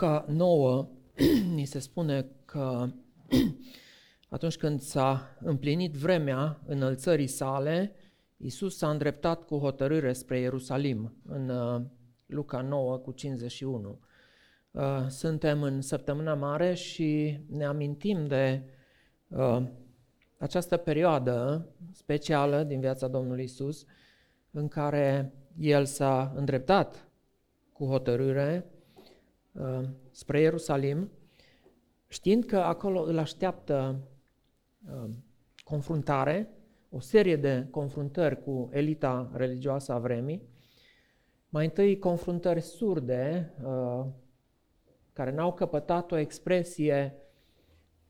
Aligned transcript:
Luca 0.00 0.24
9 0.28 0.88
ni 1.54 1.64
se 1.64 1.78
spune 1.78 2.26
că 2.44 2.88
atunci 4.28 4.56
când 4.56 4.80
s-a 4.80 5.36
împlinit 5.40 5.92
vremea 5.94 6.60
înălțării 6.66 7.26
sale, 7.26 7.94
Iisus 8.36 8.76
s-a 8.76 8.90
îndreptat 8.90 9.44
cu 9.44 9.58
hotărâre 9.58 10.12
spre 10.12 10.38
Ierusalim, 10.38 11.14
în 11.26 11.48
uh, 11.48 11.82
Luca 12.26 12.60
9 12.60 12.96
cu 12.96 13.12
51. 13.12 14.00
Uh, 14.70 15.06
suntem 15.08 15.62
în 15.62 15.80
săptămâna 15.80 16.34
mare 16.34 16.74
și 16.74 17.40
ne 17.50 17.64
amintim 17.64 18.26
de 18.26 18.62
uh, 19.28 19.62
această 20.36 20.76
perioadă 20.76 21.68
specială 21.92 22.62
din 22.62 22.80
viața 22.80 23.08
Domnului 23.08 23.44
Isus, 23.44 23.84
în 24.50 24.68
care 24.68 25.32
El 25.56 25.84
s-a 25.84 26.32
îndreptat 26.36 27.08
cu 27.72 27.86
hotărâre 27.86 28.72
spre 30.10 30.40
Ierusalim, 30.40 31.10
știind 32.08 32.44
că 32.44 32.56
acolo 32.56 33.02
îl 33.02 33.18
așteaptă 33.18 34.00
confruntare, 35.64 36.50
o 36.90 37.00
serie 37.00 37.36
de 37.36 37.66
confruntări 37.70 38.42
cu 38.42 38.68
elita 38.72 39.30
religioasă 39.34 39.92
a 39.92 39.98
vremii, 39.98 40.42
mai 41.48 41.64
întâi 41.64 41.98
confruntări 41.98 42.60
surde, 42.60 43.52
uh, 43.64 44.04
care 45.12 45.30
n-au 45.30 45.52
căpătat 45.52 46.12
o 46.12 46.16
expresie 46.16 47.16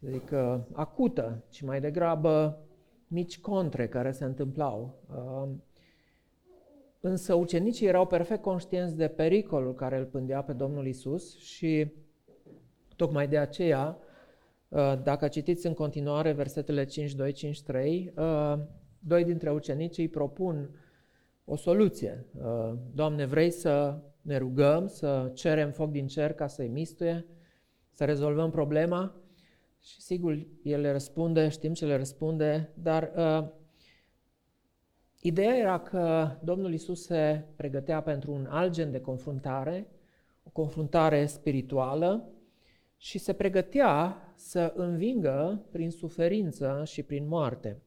adică, 0.07 0.69
acută, 0.73 1.45
ci 1.49 1.61
mai 1.61 1.81
degrabă 1.81 2.61
mici 3.07 3.41
contre 3.41 3.89
care 3.89 4.11
se 4.13 4.25
întâmplau. 4.25 4.95
Uh, 7.09 7.15
însă 7.15 7.35
ucenicii 7.35 7.87
erau 7.87 8.07
perfect 8.07 8.43
conștienți 8.43 8.97
de 8.97 9.09
pericolul 9.09 9.75
care 9.75 9.99
îl 9.99 10.05
pândea 10.05 10.43
pe 10.43 10.53
Domnul 10.53 10.87
Isus 10.87 11.39
și 11.39 11.93
tocmai 12.97 13.29
de 13.29 13.39
aceea 13.39 13.99
Uh, 14.69 14.95
dacă 15.03 15.29
citiți 15.29 15.67
în 15.67 15.75
continuare 15.75 16.33
versetele 16.33 16.85
5, 16.85 17.15
2, 17.15 17.33
5, 17.33 17.63
3, 17.63 18.13
doi 18.99 19.25
dintre 19.25 19.51
ucenici 19.51 19.99
îi 19.99 20.09
propun 20.09 20.71
o 21.45 21.57
soluție. 21.57 22.27
Uh, 22.39 22.73
Doamne, 22.95 23.25
vrei 23.25 23.51
să 23.51 23.99
ne 24.23 24.37
rugăm, 24.37 24.87
să 24.87 25.31
cerem 25.35 25.71
foc 25.71 25.91
din 25.91 26.07
cer 26.07 26.33
ca 26.33 26.47
să-i 26.47 26.69
mistuie, 26.69 27.27
să 27.93 28.05
rezolvăm 28.05 28.51
problema? 28.51 29.15
Și 29.81 30.01
sigur, 30.01 30.47
el 30.63 30.81
le 30.81 30.93
răspunde, 30.93 31.49
știm 31.49 31.73
ce 31.73 31.87
le 31.87 31.97
răspunde, 31.97 32.73
dar 32.75 33.13
uh, 33.17 33.49
ideea 35.21 35.57
era 35.57 35.79
că 35.81 36.31
Domnul 36.43 36.73
Isus 36.73 37.03
se 37.03 37.45
pregătea 37.57 38.03
pentru 38.03 38.33
un 38.33 38.47
alt 38.47 38.73
gen 38.73 38.91
de 38.91 39.01
confruntare, 39.01 39.87
o 40.43 40.51
confruntare 40.51 41.27
spirituală, 41.27 42.29
și 42.97 43.19
se 43.19 43.33
pregătea 43.33 44.17
să 44.35 44.73
învingă 44.77 45.67
prin 45.71 45.91
suferință 45.91 46.83
și 46.87 47.03
prin 47.03 47.29
moarte. 47.29 47.83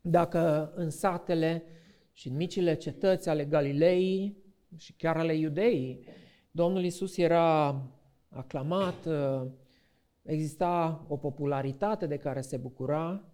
Dacă 0.00 0.72
în 0.74 0.90
satele 0.90 1.62
și 2.12 2.28
în 2.28 2.36
micile 2.36 2.74
cetăți 2.74 3.28
ale 3.28 3.44
Galilei 3.44 4.36
și 4.76 4.92
chiar 4.92 5.16
ale 5.16 5.34
Iudeii, 5.34 6.04
Domnul 6.50 6.84
Isus 6.84 7.16
era 7.16 7.82
aclamat, 8.28 9.08
exista 10.22 11.04
o 11.08 11.16
popularitate 11.16 12.06
de 12.06 12.16
care 12.16 12.40
se 12.40 12.56
bucura, 12.56 13.24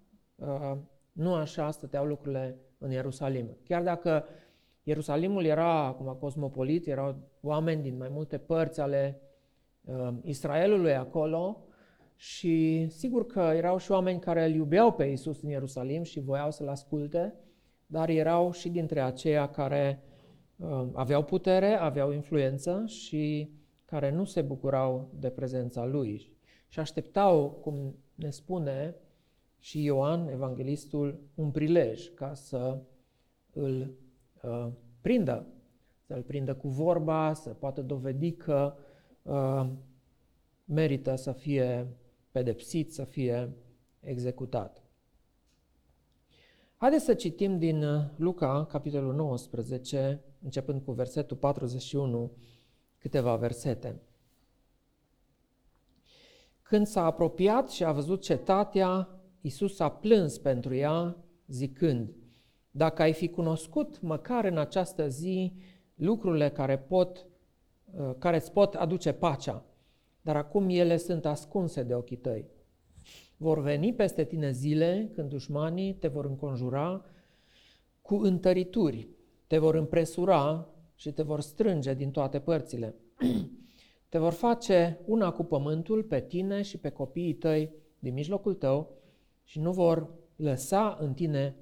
nu 1.16 1.34
așa 1.34 1.70
stăteau 1.70 2.04
lucrurile 2.04 2.58
în 2.78 2.90
Ierusalim. 2.90 3.56
Chiar 3.64 3.82
dacă 3.82 4.24
Ierusalimul 4.82 5.44
era 5.44 5.84
acum 5.84 6.16
cosmopolit, 6.20 6.86
erau 6.86 7.16
oameni 7.40 7.82
din 7.82 7.96
mai 7.96 8.08
multe 8.08 8.38
părți 8.38 8.80
ale 8.80 9.20
uh, 9.84 10.08
Israelului 10.22 10.94
acolo 10.94 11.64
și 12.16 12.86
sigur 12.88 13.26
că 13.26 13.40
erau 13.40 13.78
și 13.78 13.90
oameni 13.90 14.20
care 14.20 14.44
îl 14.44 14.54
iubeau 14.54 14.92
pe 14.92 15.04
Isus 15.04 15.42
în 15.42 15.48
Ierusalim 15.48 16.02
și 16.02 16.20
voiau 16.20 16.50
să-l 16.50 16.68
asculte, 16.68 17.34
dar 17.86 18.08
erau 18.08 18.52
și 18.52 18.68
dintre 18.68 19.00
aceia 19.00 19.48
care 19.48 20.02
uh, 20.56 20.86
aveau 20.92 21.24
putere, 21.24 21.74
aveau 21.74 22.12
influență 22.12 22.84
și 22.86 23.50
care 23.84 24.10
nu 24.10 24.24
se 24.24 24.42
bucurau 24.42 25.10
de 25.18 25.30
prezența 25.30 25.84
lui 25.84 26.36
și 26.68 26.80
așteptau, 26.80 27.50
cum 27.50 27.96
ne 28.14 28.30
spune 28.30 28.94
și 29.66 29.82
Ioan, 29.82 30.28
evanghelistul, 30.28 31.20
un 31.34 31.50
prilej 31.50 32.08
ca 32.14 32.34
să 32.34 32.78
îl 33.52 33.94
uh, 34.42 34.68
prindă, 35.00 35.46
să-l 36.06 36.22
prindă 36.22 36.54
cu 36.54 36.68
vorba, 36.68 37.32
să 37.32 37.50
poată 37.50 37.82
dovedi 37.82 38.32
că 38.32 38.76
Uh, 39.26 39.66
merită 40.64 41.14
să 41.14 41.32
fie 41.32 41.86
pedepsit, 42.30 42.92
să 42.92 43.04
fie 43.04 43.56
executat. 44.00 44.82
Haideți 46.76 47.04
să 47.04 47.14
citim 47.14 47.58
din 47.58 47.82
uh, 47.82 48.04
Luca, 48.16 48.64
capitolul 48.64 49.14
19, 49.14 50.20
începând 50.42 50.82
cu 50.82 50.92
versetul 50.92 51.36
41, 51.36 52.30
câteva 52.98 53.36
versete. 53.36 54.00
Când 56.62 56.86
s-a 56.86 57.04
apropiat 57.04 57.70
și 57.70 57.84
a 57.84 57.92
văzut 57.92 58.22
cetatea, 58.22 59.08
Iisus 59.46 59.78
a 59.78 59.90
plâns 59.90 60.38
pentru 60.38 60.74
ea, 60.74 61.16
zicând, 61.46 62.14
Dacă 62.70 63.02
ai 63.02 63.12
fi 63.12 63.28
cunoscut 63.28 64.00
măcar 64.00 64.44
în 64.44 64.58
această 64.58 65.08
zi 65.08 65.52
lucrurile 65.94 66.50
care 66.50 66.78
pot 66.78 67.26
Uh, 67.94 68.14
care 68.18 68.36
îți 68.36 68.52
pot 68.52 68.74
aduce 68.74 69.12
pacea, 69.12 69.64
dar 70.20 70.36
acum 70.36 70.68
ele 70.68 70.96
sunt 70.96 71.26
ascunse 71.26 71.82
de 71.82 71.94
ochii 71.94 72.16
tăi. 72.16 72.46
Vor 73.36 73.60
veni 73.60 73.94
peste 73.94 74.24
tine 74.24 74.50
zile 74.50 75.10
când 75.14 75.28
dușmanii 75.28 75.94
te 75.94 76.08
vor 76.08 76.24
înconjura 76.24 77.04
cu 78.02 78.14
întărituri, 78.14 79.08
te 79.46 79.58
vor 79.58 79.74
împresura 79.74 80.68
și 80.94 81.12
te 81.12 81.22
vor 81.22 81.40
strânge 81.40 81.94
din 81.94 82.10
toate 82.10 82.38
părțile. 82.38 82.94
te 84.08 84.18
vor 84.18 84.32
face 84.32 85.00
una 85.04 85.32
cu 85.32 85.44
pământul 85.44 86.02
pe 86.02 86.20
tine 86.20 86.62
și 86.62 86.78
pe 86.78 86.88
copiii 86.88 87.34
tăi 87.34 87.72
din 87.98 88.12
mijlocul 88.12 88.54
tău 88.54 88.90
și 89.46 89.58
nu 89.58 89.72
vor 89.72 90.08
lăsa 90.36 90.96
în 91.00 91.14
tine 91.14 91.54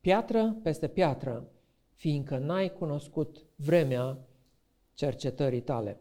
piatră 0.00 0.56
peste 0.62 0.88
piatră, 0.88 1.48
fiindcă 1.94 2.38
n-ai 2.38 2.72
cunoscut 2.72 3.46
vremea 3.56 4.18
cercetării 4.94 5.60
tale. 5.60 6.00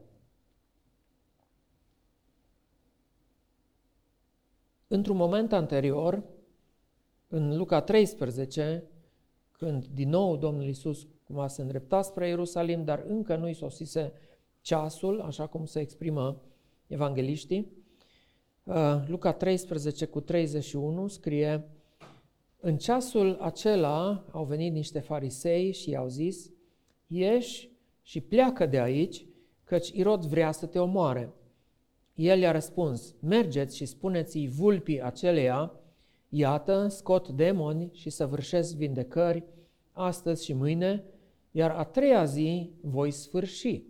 Într-un 4.87 5.15
moment 5.15 5.53
anterior, 5.53 6.23
în 7.27 7.57
Luca 7.57 7.81
13, 7.81 8.83
când 9.51 9.85
din 9.85 10.09
nou 10.09 10.37
Domnul 10.37 10.67
Isus 10.67 11.07
cumva 11.23 11.47
se 11.47 11.61
îndrepta 11.61 12.01
spre 12.01 12.27
Ierusalim, 12.27 12.83
dar 12.83 13.03
încă 13.07 13.35
nu-i 13.35 13.53
sosise 13.53 14.13
ceasul, 14.61 15.21
așa 15.21 15.47
cum 15.47 15.65
se 15.65 15.79
exprimă 15.79 16.41
evangeliștii, 16.87 17.59
uh, 17.59 17.86
Luca 19.05 19.33
13 19.33 20.05
cu 20.05 20.19
31 20.19 21.07
scrie 21.07 21.69
În 22.59 22.77
ceasul 22.77 23.37
acela 23.41 24.25
au 24.31 24.43
venit 24.43 24.73
niște 24.73 24.99
farisei 24.99 25.71
și 25.71 25.89
i-au 25.89 26.07
zis 26.07 26.51
Ieși 27.07 27.71
și 28.01 28.21
pleacă 28.21 28.65
de 28.65 28.79
aici, 28.79 29.25
căci 29.63 29.89
Irod 29.89 30.25
vrea 30.25 30.51
să 30.51 30.65
te 30.65 30.79
omoare. 30.79 31.33
El 32.15 32.39
i-a 32.39 32.51
răspuns, 32.51 33.15
mergeți 33.19 33.75
și 33.75 33.85
spuneți-i 33.85 34.47
vulpii 34.47 35.01
aceleia, 35.01 35.71
iată, 36.29 36.87
scot 36.87 37.29
demoni 37.29 37.89
și 37.93 38.09
săvârșesc 38.09 38.75
vindecări 38.75 39.43
astăzi 39.91 40.45
și 40.45 40.53
mâine, 40.53 41.03
iar 41.51 41.71
a 41.71 41.83
treia 41.83 42.23
zi 42.23 42.71
voi 42.81 43.11
sfârși. 43.11 43.83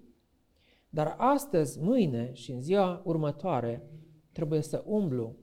Dar 0.89 1.15
astăzi, 1.17 1.81
mâine 1.81 2.29
și 2.33 2.51
în 2.51 2.61
ziua 2.61 3.01
următoare 3.05 3.89
trebuie 4.37 4.61
să 4.61 4.83
umblu, 4.85 5.35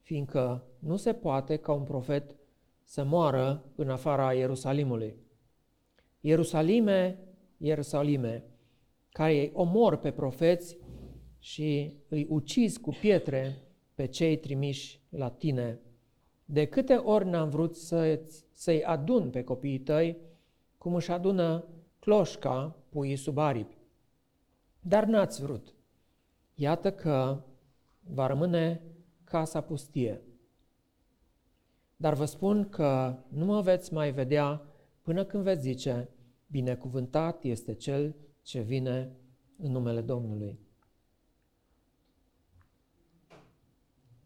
fiindcă 0.00 0.64
nu 0.78 0.96
se 0.96 1.12
poate 1.12 1.56
ca 1.56 1.72
un 1.72 1.82
profet 1.82 2.36
să 2.84 3.04
moară 3.04 3.64
în 3.74 3.90
afara 3.90 4.32
Ierusalimului. 4.32 5.14
Ierusalime, 6.20 7.18
Ierusalime, 7.56 8.44
care 9.12 9.32
îi 9.32 9.50
omor 9.54 9.96
pe 9.96 10.10
profeți 10.10 10.76
și 11.38 11.96
îi 12.08 12.26
ucizi 12.28 12.80
cu 12.80 12.90
pietre 13.00 13.56
pe 13.94 14.06
cei 14.06 14.36
trimiși 14.36 15.00
la 15.08 15.30
tine. 15.30 15.80
De 16.44 16.64
câte 16.64 16.94
ori 16.94 17.28
n-am 17.28 17.48
vrut 17.48 17.76
să, 17.76 18.20
să-i 18.52 18.82
adun 18.82 19.30
pe 19.30 19.42
copiii 19.44 19.80
tăi, 19.80 20.16
cum 20.78 20.94
își 20.94 21.10
adună 21.10 21.64
cloșca 21.98 22.76
puii 22.88 23.16
sub 23.16 23.38
aripi. 23.38 23.78
Dar 24.80 25.04
n-ați 25.04 25.42
vrut. 25.42 25.74
Iată 26.54 26.92
că 26.92 27.42
va 28.12 28.26
rămâne 28.26 28.82
casa 29.24 29.60
pustie. 29.60 30.22
Dar 31.96 32.14
vă 32.14 32.24
spun 32.24 32.68
că 32.68 33.18
nu 33.28 33.44
mă 33.44 33.60
veți 33.60 33.92
mai 33.92 34.12
vedea 34.12 34.62
până 35.02 35.24
când 35.24 35.42
veți 35.42 35.62
zice, 35.62 36.08
binecuvântat 36.46 37.44
este 37.44 37.74
cel 37.74 38.16
ce 38.42 38.60
vine 38.60 39.12
în 39.56 39.70
numele 39.70 40.00
Domnului. 40.00 40.58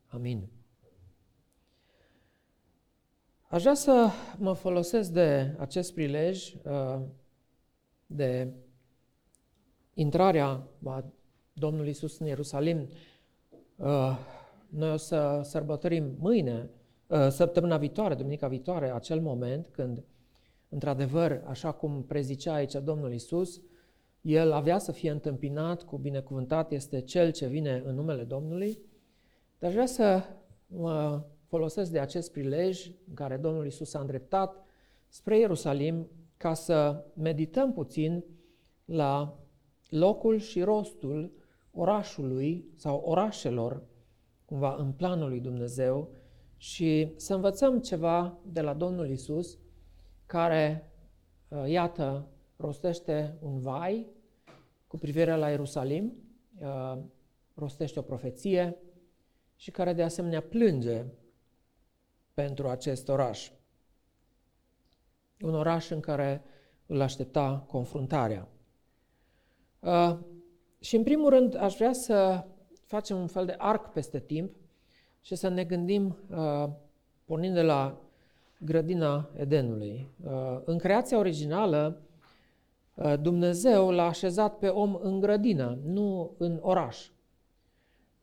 Amin. 0.07 0.49
Aș 3.49 3.61
vrea 3.61 3.75
să 3.75 4.11
mă 4.39 4.53
folosesc 4.53 5.11
de 5.11 5.57
acest 5.59 5.95
prilej, 5.95 6.55
uh, 6.65 7.01
de 8.07 8.53
intrarea 9.95 10.69
Domnului 11.53 11.89
Iisus 11.89 12.19
în 12.19 12.27
Ierusalim, 12.27 12.89
Uh, 13.85 14.17
noi 14.69 14.93
o 14.93 14.97
să 14.97 15.41
sărbătorim 15.43 16.17
mâine, 16.19 16.71
uh, 17.07 17.29
săptămâna 17.29 17.77
viitoare, 17.77 18.15
duminica 18.15 18.49
viitoare, 18.49 18.93
acel 18.93 19.21
moment 19.21 19.67
când, 19.67 20.05
într-adevăr, 20.69 21.43
așa 21.47 21.73
cum 21.73 22.03
prezicea 22.03 22.55
aici 22.55 22.73
Domnul 22.73 23.13
Isus, 23.13 23.61
el 24.21 24.53
avea 24.53 24.79
să 24.79 24.93
fie 24.93 25.11
întâmpinat 25.11 25.83
cu 25.83 25.97
binecuvântat 25.97 26.73
este 26.73 27.01
Cel 27.01 27.33
ce 27.33 27.47
vine 27.47 27.83
în 27.87 27.95
numele 27.95 28.23
Domnului, 28.23 28.79
dar 29.59 29.71
vrea 29.71 29.87
să 29.87 30.23
mă 30.67 31.25
folosesc 31.47 31.91
de 31.91 31.99
acest 31.99 32.33
prilej 32.33 32.87
în 33.09 33.15
care 33.15 33.37
Domnul 33.37 33.67
Isus 33.67 33.95
a 33.95 34.01
îndreptat 34.01 34.65
spre 35.09 35.39
Ierusalim 35.39 36.09
ca 36.37 36.55
să 36.55 37.05
medităm 37.15 37.73
puțin 37.73 38.25
la 38.85 39.39
locul 39.89 40.39
și 40.39 40.63
rostul 40.63 41.44
orașului 41.75 42.65
sau 42.77 43.03
orașelor, 43.05 43.83
cumva 44.45 44.75
în 44.75 44.93
planul 44.93 45.29
lui 45.29 45.41
Dumnezeu, 45.41 46.11
și 46.57 47.13
să 47.17 47.35
învățăm 47.35 47.81
ceva 47.81 48.39
de 48.43 48.61
la 48.61 48.75
Domnul 48.75 49.11
Isus, 49.11 49.59
care, 50.27 50.93
uh, 51.49 51.65
iată, 51.67 52.29
rostește 52.57 53.39
un 53.41 53.59
vai 53.59 54.07
cu 54.87 54.99
privire 54.99 55.37
la 55.37 55.51
Ierusalim, 55.51 56.13
uh, 56.61 56.99
rostește 57.55 57.99
o 57.99 58.03
profeție 58.03 58.77
și 59.57 59.71
care 59.71 59.93
de 59.93 60.03
asemenea 60.03 60.43
plânge 60.43 61.05
pentru 62.35 62.69
acest 62.69 63.09
oraș. 63.09 63.51
Un 65.41 65.55
oraș 65.55 65.91
în 65.91 66.01
care 66.01 66.45
îl 66.87 67.01
aștepta 67.01 67.65
confruntarea. 67.69 68.49
Uh, 70.85 70.91
și 70.91 70.97
în 70.97 71.03
primul 71.03 71.29
rând 71.29 71.57
aș 71.57 71.75
vrea 71.75 71.93
să 71.93 72.45
facem 72.87 73.17
un 73.17 73.27
fel 73.27 73.47
de 73.47 73.55
arc 73.59 73.93
peste 73.93 74.19
timp 74.19 74.55
și 75.21 75.35
să 75.35 75.49
ne 75.49 75.65
gândim, 75.65 76.17
uh, 76.31 76.69
pornind 77.25 77.55
de 77.55 77.63
la 77.63 77.97
grădina 78.59 79.29
Edenului. 79.37 80.09
Uh, 80.25 80.61
în 80.65 80.79
creația 80.79 81.19
originală, 81.19 82.01
uh, 82.95 83.15
Dumnezeu 83.21 83.91
l-a 83.91 84.07
așezat 84.07 84.59
pe 84.59 84.69
om 84.69 84.99
în 85.03 85.21
grădină, 85.21 85.79
nu 85.85 86.35
în 86.39 86.59
oraș. 86.63 87.09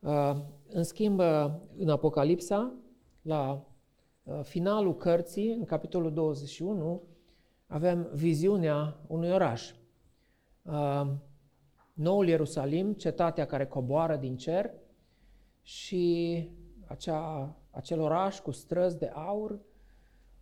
Uh, 0.00 0.36
în 0.68 0.82
schimb, 0.82 1.18
uh, 1.18 1.50
în 1.78 1.88
Apocalipsa, 1.88 2.72
la 3.22 3.64
uh, 4.22 4.40
finalul 4.42 4.96
cărții, 4.96 5.52
în 5.52 5.64
capitolul 5.64 6.12
21, 6.12 7.02
avem 7.66 8.08
viziunea 8.12 8.96
unui 9.06 9.30
oraș. 9.30 9.72
Noul 11.92 12.28
Ierusalim, 12.28 12.92
cetatea 12.92 13.46
care 13.46 13.66
coboară 13.66 14.16
din 14.16 14.36
cer 14.36 14.70
și 15.62 16.48
acea, 16.86 17.56
acel 17.70 18.00
oraș 18.00 18.40
cu 18.40 18.50
străzi 18.50 18.98
de 18.98 19.10
aur, 19.14 19.60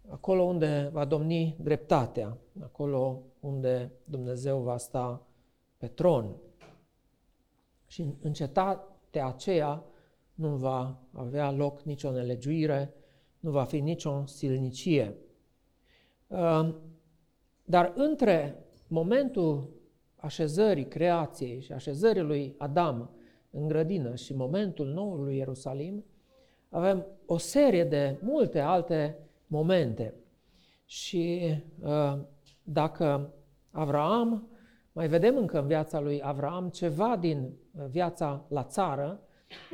acolo 0.09 0.43
unde 0.43 0.89
va 0.93 1.05
domni 1.05 1.57
dreptatea, 1.61 2.39
acolo 2.63 3.23
unde 3.41 3.93
Dumnezeu 4.05 4.61
va 4.61 4.77
sta 4.77 5.27
pe 5.77 5.87
tron. 5.87 6.37
Și 7.87 8.15
în 8.21 8.33
cetatea 8.33 9.27
aceea 9.27 9.85
nu 10.35 10.57
va 10.57 11.01
avea 11.13 11.51
loc 11.51 11.83
nicio 11.83 12.11
nelegiuire, 12.11 12.95
nu 13.41 13.51
va 13.51 13.65
fi 13.65 13.81
nicio 13.81 14.27
silnicie. 14.27 15.17
Ehm, 16.29 16.77
dar 17.65 17.93
între 17.97 18.65
momentul 18.87 19.80
așezării 20.21 20.87
creației 20.87 21.61
și 21.61 21.73
așezării 21.73 22.23
lui 22.23 22.55
Adam 22.59 23.11
în 23.51 23.67
grădină 23.67 24.15
și 24.15 24.37
momentul 24.37 24.87
noului 24.87 25.37
Ierusalim, 25.37 26.05
avem 26.69 27.07
o 27.27 27.39
serie 27.39 27.85
de 27.85 28.19
multe 28.23 28.61
alte 28.61 29.19
momente. 29.47 30.15
Și 30.85 31.55
uh, 31.83 32.19
dacă 32.63 33.35
Avraam, 33.71 34.49
mai 34.93 35.09
vedem 35.09 35.37
încă 35.37 35.61
în 35.61 35.67
viața 35.67 36.01
lui 36.01 36.21
Avraam 36.25 36.69
ceva 36.69 37.17
din 37.17 37.39
uh, 37.73 37.85
viața 37.91 38.45
la 38.49 38.65
țară, 38.65 39.21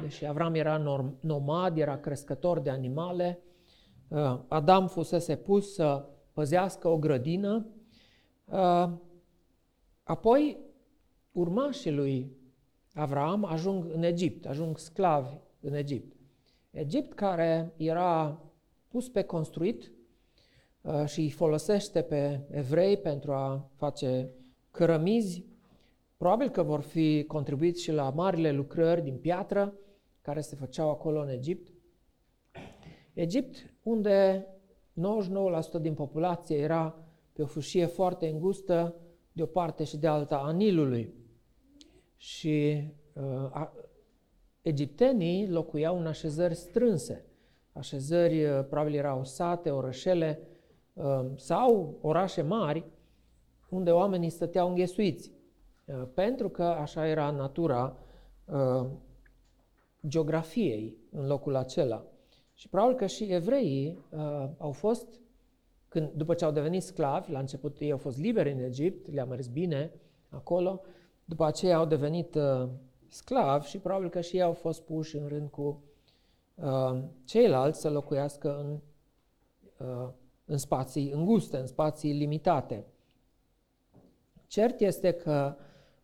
deși 0.02 0.26
Avram 0.26 0.54
era 0.54 1.04
nomad, 1.20 1.76
era 1.76 1.98
crescător 1.98 2.58
de 2.60 2.70
animale, 2.70 3.38
uh, 4.08 4.38
Adam 4.48 4.86
fusese 4.86 5.36
pus 5.36 5.74
să 5.74 6.04
păzească 6.32 6.88
o 6.88 6.98
grădină, 6.98 7.66
apoi 10.06 10.58
urmașii 11.32 11.92
lui 11.92 12.36
Avram 12.94 13.44
ajung 13.44 13.86
în 13.92 14.02
Egipt, 14.02 14.46
ajung 14.46 14.78
sclavi 14.78 15.36
în 15.60 15.74
Egipt. 15.74 16.16
Egipt 16.70 17.12
care 17.12 17.72
era 17.76 18.40
pus 18.88 19.08
pe 19.08 19.22
construit 19.22 19.92
uh, 20.80 21.04
și 21.06 21.20
îi 21.20 21.30
folosește 21.30 22.02
pe 22.02 22.40
evrei 22.50 22.96
pentru 22.96 23.32
a 23.32 23.70
face 23.74 24.30
cărămizi, 24.70 25.44
probabil 26.16 26.48
că 26.48 26.62
vor 26.62 26.80
fi 26.80 27.24
contribuiți 27.24 27.82
și 27.82 27.92
la 27.92 28.10
marile 28.10 28.52
lucrări 28.52 29.02
din 29.02 29.16
piatră 29.16 29.74
care 30.20 30.40
se 30.40 30.56
făceau 30.56 30.90
acolo 30.90 31.20
în 31.20 31.28
Egipt. 31.28 31.72
Egipt, 33.12 33.74
unde 33.82 34.46
99% 35.78 35.80
din 35.80 35.94
populație 35.94 36.56
era 36.56 36.98
pe 37.32 37.42
o 37.42 37.46
fâșie 37.46 37.86
foarte 37.86 38.26
îngustă 38.28 38.94
de 39.36 39.42
o 39.42 39.46
parte 39.46 39.84
și 39.84 39.96
de 39.96 40.06
alta 40.06 40.36
a 40.36 40.50
Nilului. 40.50 41.14
Și 42.16 42.84
uh, 43.12 43.50
a, 43.50 43.72
egiptenii 44.62 45.48
locuiau 45.48 45.98
în 45.98 46.06
așezări 46.06 46.54
strânse 46.54 47.26
așezări, 47.76 48.44
uh, 48.44 48.64
probabil 48.68 48.94
erau 48.94 49.24
sate, 49.24 49.70
orășele 49.70 50.40
uh, 50.92 51.24
sau 51.34 51.98
orașe 52.00 52.42
mari 52.42 52.84
unde 53.68 53.90
oamenii 53.90 54.30
stăteau 54.30 54.68
înghesuiți, 54.68 55.32
uh, 55.84 55.94
pentru 56.14 56.48
că 56.48 56.62
așa 56.62 57.06
era 57.06 57.30
natura 57.30 57.96
geografiei 60.06 60.96
în 61.10 61.26
locul 61.26 61.56
acela. 61.56 62.04
Și 62.54 62.68
probabil 62.68 62.96
că 62.96 63.06
și 63.06 63.24
evreii 63.24 64.04
au 64.58 64.72
fost, 64.72 65.20
când, 65.98 66.10
după 66.12 66.34
ce 66.34 66.44
au 66.44 66.50
devenit 66.50 66.82
sclavi, 66.82 67.30
la 67.30 67.38
început 67.38 67.78
ei 67.78 67.92
au 67.92 67.98
fost 67.98 68.18
liberi 68.18 68.52
în 68.52 68.58
Egipt, 68.58 69.12
le-a 69.12 69.24
mers 69.24 69.46
bine 69.46 69.92
acolo, 70.28 70.80
după 71.24 71.44
aceea 71.44 71.76
au 71.76 71.86
devenit 71.86 72.38
sclavi 73.08 73.68
și 73.68 73.78
probabil 73.78 74.08
că 74.08 74.20
și 74.20 74.36
ei 74.36 74.42
au 74.42 74.52
fost 74.52 74.82
puși 74.82 75.16
în 75.16 75.28
rând 75.28 75.48
cu 75.50 75.82
Uh, 76.56 76.98
ceilalți 77.24 77.80
să 77.80 77.90
locuiască 77.90 78.58
în, 78.58 78.80
uh, 79.86 80.08
în 80.44 80.56
spații 80.56 81.10
înguste, 81.10 81.56
în 81.56 81.66
spații 81.66 82.12
limitate. 82.12 82.84
Cert 84.46 84.80
este 84.80 85.12
că 85.12 85.56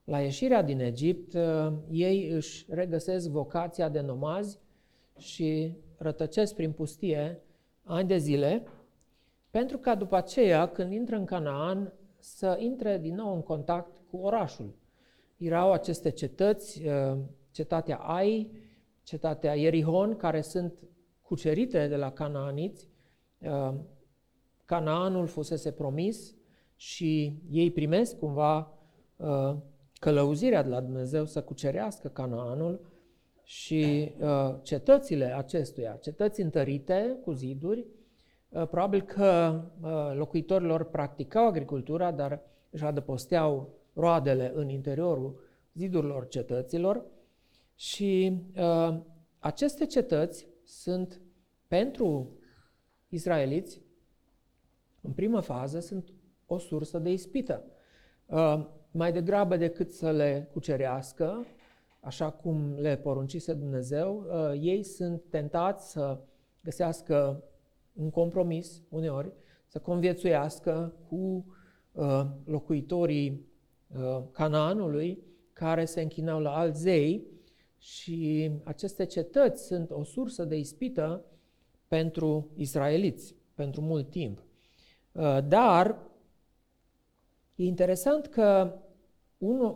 la 0.05 0.21
ieșirea 0.21 0.63
din 0.63 0.81
Egipt, 0.81 1.35
uh, 1.35 1.73
ei 1.91 2.29
își 2.29 2.67
regăsesc 2.69 3.29
vocația 3.29 3.89
de 3.89 4.01
nomazi 4.01 4.59
și 5.19 5.77
rătăcesc 5.97 6.55
prin 6.55 6.73
pustie 6.73 7.43
ani 7.85 8.09
de 8.09 8.17
zile, 8.17 8.63
pentru 9.53 9.79
ca 9.79 9.95
după 9.95 10.17
aceea, 10.17 10.69
când 10.69 10.93
intră 10.93 11.17
în 11.17 11.25
Canaan, 11.25 11.93
să 12.19 12.57
intre 12.59 12.99
din 12.99 13.15
nou 13.15 13.35
în 13.35 13.43
contact 13.43 14.01
cu 14.11 14.17
orașul. 14.17 14.75
Erau 15.37 15.73
aceste 15.73 16.11
cetăți, 16.11 16.83
cetatea 17.51 17.97
Ai, 17.97 18.51
cetatea 19.03 19.55
Ierihon, 19.55 20.17
care 20.17 20.41
sunt 20.41 20.73
cucerite 21.23 21.89
de 21.89 21.97
la 21.97 22.13
canaaniți. 22.13 22.89
Uh, 23.39 23.75
Canaanul 24.65 25.27
fusese 25.27 25.73
promis 25.73 26.35
și 26.77 27.41
ei 27.51 27.71
primesc 27.71 28.19
cumva 28.19 28.79
uh, 29.17 29.57
călăuzirea 29.99 30.63
de 30.63 30.69
la 30.69 30.81
Dumnezeu 30.81 31.25
să 31.25 31.43
cucerească 31.43 32.09
Canaanul 32.09 32.81
și 33.43 34.13
uh, 34.21 34.55
cetățile 34.63 35.37
acestuia, 35.37 35.99
cetăți 36.01 36.41
întărite 36.41 37.19
cu 37.25 37.33
ziduri, 37.33 37.87
probabil 38.53 39.03
că 39.03 39.61
locuitorilor 40.15 40.85
practicau 40.85 41.47
agricultura, 41.47 42.11
dar 42.11 42.41
își 42.71 42.85
adăposteau 42.85 43.69
roadele 43.93 44.53
în 44.55 44.69
interiorul 44.69 45.41
zidurilor 45.75 46.29
cetăților 46.29 47.05
și 47.75 48.43
uh, 48.57 49.01
aceste 49.39 49.87
cetăți 49.87 50.49
sunt 50.65 51.21
pentru 51.69 52.37
israeliți, 53.09 53.81
în 55.01 55.13
primă 55.13 55.41
fază, 55.41 55.81
sunt 55.81 56.13
o 56.47 56.59
sursă 56.59 56.99
de 56.99 57.11
ispită. 57.11 57.65
Uh, 58.27 58.67
mai 58.91 59.13
degrabă 59.13 59.57
decât 59.57 59.91
să 59.91 60.11
le 60.11 60.49
cucerească, 60.53 61.47
așa 62.01 62.31
cum 62.31 62.75
le 62.75 62.97
poruncise 62.97 63.53
Dumnezeu, 63.53 64.27
uh, 64.27 64.61
ei 64.61 64.83
sunt 64.83 65.23
tentați 65.31 65.91
să 65.91 66.19
găsească 66.63 67.43
un 67.93 68.11
compromis 68.11 68.83
uneori, 68.89 69.33
să 69.67 69.79
conviețuiască 69.79 70.95
cu 71.09 71.45
uh, 71.93 72.25
locuitorii 72.45 73.47
uh, 73.97 74.23
Canaanului 74.33 75.19
care 75.53 75.85
se 75.85 76.01
închinau 76.01 76.41
la 76.41 76.57
alți 76.57 76.81
zei 76.81 77.27
și 77.79 78.51
aceste 78.65 79.05
cetăți 79.05 79.67
sunt 79.67 79.91
o 79.91 80.05
sursă 80.05 80.45
de 80.45 80.57
ispită 80.57 81.25
pentru 81.89 82.51
israeliți, 82.57 83.35
pentru 83.55 83.81
mult 83.81 84.11
timp. 84.11 84.45
Dar 85.49 85.99
e 87.55 87.65
interesant 87.65 88.27
că 88.27 88.75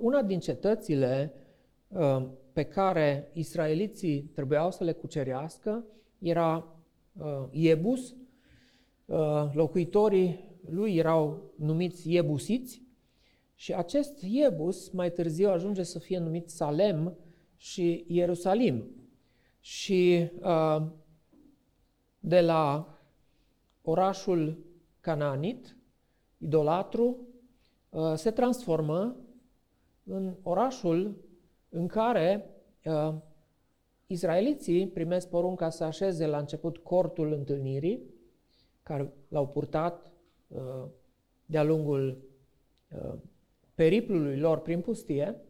una 0.01 0.23
din 0.23 0.41
cetățile 0.41 1.35
Uh, 1.89 2.27
pe 2.53 2.63
care 2.63 3.31
israeliții 3.33 4.23
trebuiau 4.23 4.71
să 4.71 4.85
le 4.85 4.93
cucerească 4.93 5.85
era 6.19 6.57
uh, 6.57 6.65
Iebus. 7.51 8.15
Uh, 9.05 9.51
locuitorii 9.53 10.59
lui 10.71 10.97
erau 10.97 11.53
numiți 11.57 12.13
Iebusiți 12.13 12.83
și 13.55 13.75
acest 13.75 14.23
Iebus 14.23 14.91
mai 14.91 15.13
târziu 15.13 15.51
ajunge 15.51 15.83
să 15.83 15.99
fie 15.99 16.19
numit 16.19 16.51
Salem 16.51 17.17
și 17.57 18.05
Ierusalim. 18.09 18.85
Și 19.61 20.31
de 22.19 22.41
la 22.41 22.89
orașul 23.83 24.65
Canaanit, 25.01 25.77
idolatru, 26.39 27.17
se 28.15 28.31
transformă 28.31 29.17
în 30.05 30.37
orașul 30.43 31.17
în 31.69 31.87
care 31.87 32.51
uh, 32.85 33.15
izraeliții 34.07 34.89
primesc 34.89 35.29
porunca 35.29 35.71
să 35.71 35.85
așeze 35.85 36.27
la 36.27 36.39
început 36.39 36.79
cortul 36.79 37.33
întâlnirii, 37.33 38.15
care 38.83 39.13
l-au 39.29 39.49
purtat 39.49 40.13
uh, 40.49 40.85
de-a 41.47 41.63
lungul 41.63 42.19
uh, 42.89 43.15
periplului 43.75 44.39
lor 44.39 44.61
prin 44.61 44.81
pustie, 44.81 45.41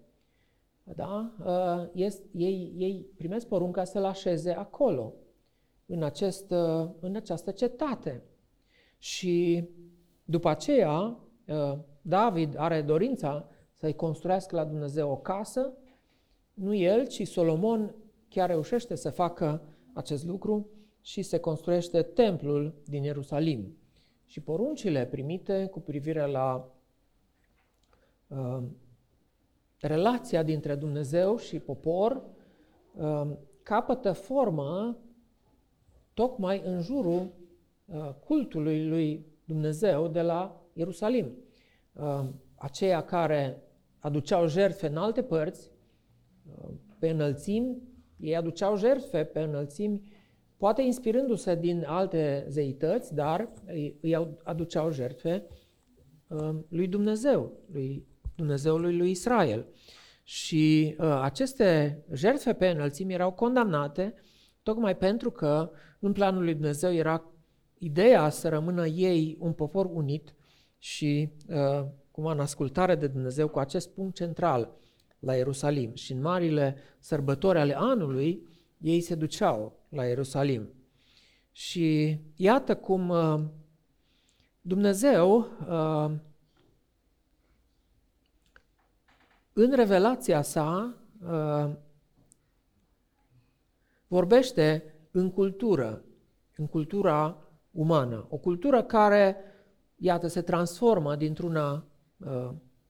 da? 0.94 1.34
uh, 1.44 1.88
este, 1.94 2.26
ei, 2.32 2.74
ei 2.76 3.06
primesc 3.16 3.46
porunca 3.46 3.84
să-l 3.84 4.04
așeze 4.04 4.52
acolo, 4.52 5.14
în, 5.86 6.02
acest, 6.02 6.50
uh, 6.50 6.88
în 7.00 7.16
această 7.16 7.50
cetate. 7.50 8.22
Și 8.98 9.68
după 10.24 10.48
aceea, 10.48 11.18
uh, 11.46 11.78
David 12.02 12.54
are 12.56 12.82
dorința 12.82 13.48
să-i 13.72 13.94
construiască 13.94 14.56
la 14.56 14.64
Dumnezeu 14.64 15.10
o 15.10 15.16
casă 15.16 15.72
nu 16.54 16.74
el, 16.74 17.06
ci 17.06 17.26
Solomon 17.26 17.94
chiar 18.36 18.48
reușește 18.48 18.94
să 18.94 19.10
facă 19.10 19.62
acest 19.92 20.24
lucru 20.24 20.68
și 21.00 21.22
se 21.22 21.38
construiește 21.38 22.02
templul 22.02 22.74
din 22.84 23.02
Ierusalim. 23.02 23.76
Și 24.26 24.40
poruncile 24.40 25.06
primite 25.06 25.66
cu 25.66 25.80
privire 25.80 26.26
la 26.26 26.72
uh, 28.26 28.62
relația 29.80 30.42
dintre 30.42 30.74
Dumnezeu 30.74 31.36
și 31.36 31.58
popor 31.58 32.22
uh, 32.94 33.30
capătă 33.62 34.12
formă 34.12 34.96
tocmai 36.14 36.62
în 36.64 36.80
jurul 36.80 37.32
uh, 37.84 38.10
cultului 38.24 38.88
lui 38.88 39.26
Dumnezeu 39.44 40.08
de 40.08 40.22
la 40.22 40.62
Ierusalim. 40.72 41.32
Uh, 41.92 42.24
aceia 42.54 43.04
care 43.04 43.62
aduceau 43.98 44.46
jertfe 44.46 44.86
în 44.86 44.96
alte 44.96 45.22
părți 45.22 45.70
pe 46.98 47.08
înălțimi, 47.08 47.94
ei 48.16 48.36
aduceau 48.36 48.76
jertfe 48.76 49.24
pe 49.24 49.40
înălțimi, 49.40 50.02
poate 50.56 50.82
inspirându-se 50.82 51.54
din 51.54 51.84
alte 51.86 52.46
zeități, 52.48 53.14
dar 53.14 53.48
îi 54.00 54.34
aduceau 54.44 54.90
jertfe 54.90 55.44
um, 56.28 56.66
lui 56.68 56.86
Dumnezeu, 56.86 57.52
lui 57.72 58.06
Dumnezeului 58.36 58.96
lui 58.96 59.10
Israel. 59.10 59.66
Și 60.22 60.96
uh, 60.98 61.20
aceste 61.22 61.98
jertfe 62.12 62.52
pe 62.52 62.66
înălțimi 62.66 63.12
erau 63.12 63.32
condamnate 63.32 64.14
tocmai 64.62 64.96
pentru 64.96 65.30
că 65.30 65.70
în 65.98 66.12
planul 66.12 66.42
lui 66.42 66.54
Dumnezeu 66.54 66.92
era 66.92 67.30
ideea 67.78 68.28
să 68.28 68.48
rămână 68.48 68.86
ei 68.86 69.36
un 69.40 69.52
popor 69.52 69.86
unit 69.92 70.34
și 70.78 71.32
uh, 71.48 71.86
cum 72.10 72.26
în 72.26 72.40
ascultare 72.40 72.94
de 72.94 73.06
Dumnezeu 73.06 73.48
cu 73.48 73.58
acest 73.58 73.94
punct 73.94 74.14
central 74.14 74.76
la 75.26 75.34
Ierusalim 75.34 75.94
și 75.94 76.12
în 76.12 76.20
marile 76.20 76.76
sărbători 76.98 77.58
ale 77.58 77.76
anului 77.76 78.48
ei 78.78 79.00
se 79.00 79.14
duceau 79.14 79.78
la 79.88 80.04
Ierusalim. 80.04 80.68
Și 81.52 82.18
iată 82.36 82.76
cum 82.76 83.08
uh, 83.08 83.40
Dumnezeu 84.60 85.38
uh, 85.38 86.10
în 89.52 89.74
revelația 89.74 90.42
sa 90.42 90.94
uh, 91.26 91.70
vorbește 94.06 94.94
în 95.10 95.30
cultură, 95.30 96.04
în 96.56 96.66
cultura 96.66 97.36
umană. 97.70 98.26
O 98.30 98.36
cultură 98.36 98.82
care, 98.82 99.36
iată, 99.96 100.26
se 100.26 100.42
transformă 100.42 101.16
dintr-una 101.16 101.84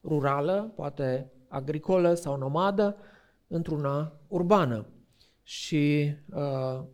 rurală, 0.03 0.73
poate 0.75 1.31
agricolă 1.49 2.15
sau 2.15 2.37
nomadă 2.37 2.97
într-una 3.47 4.21
urbană. 4.29 4.87
Și 5.43 6.15
uh, 6.35 6.85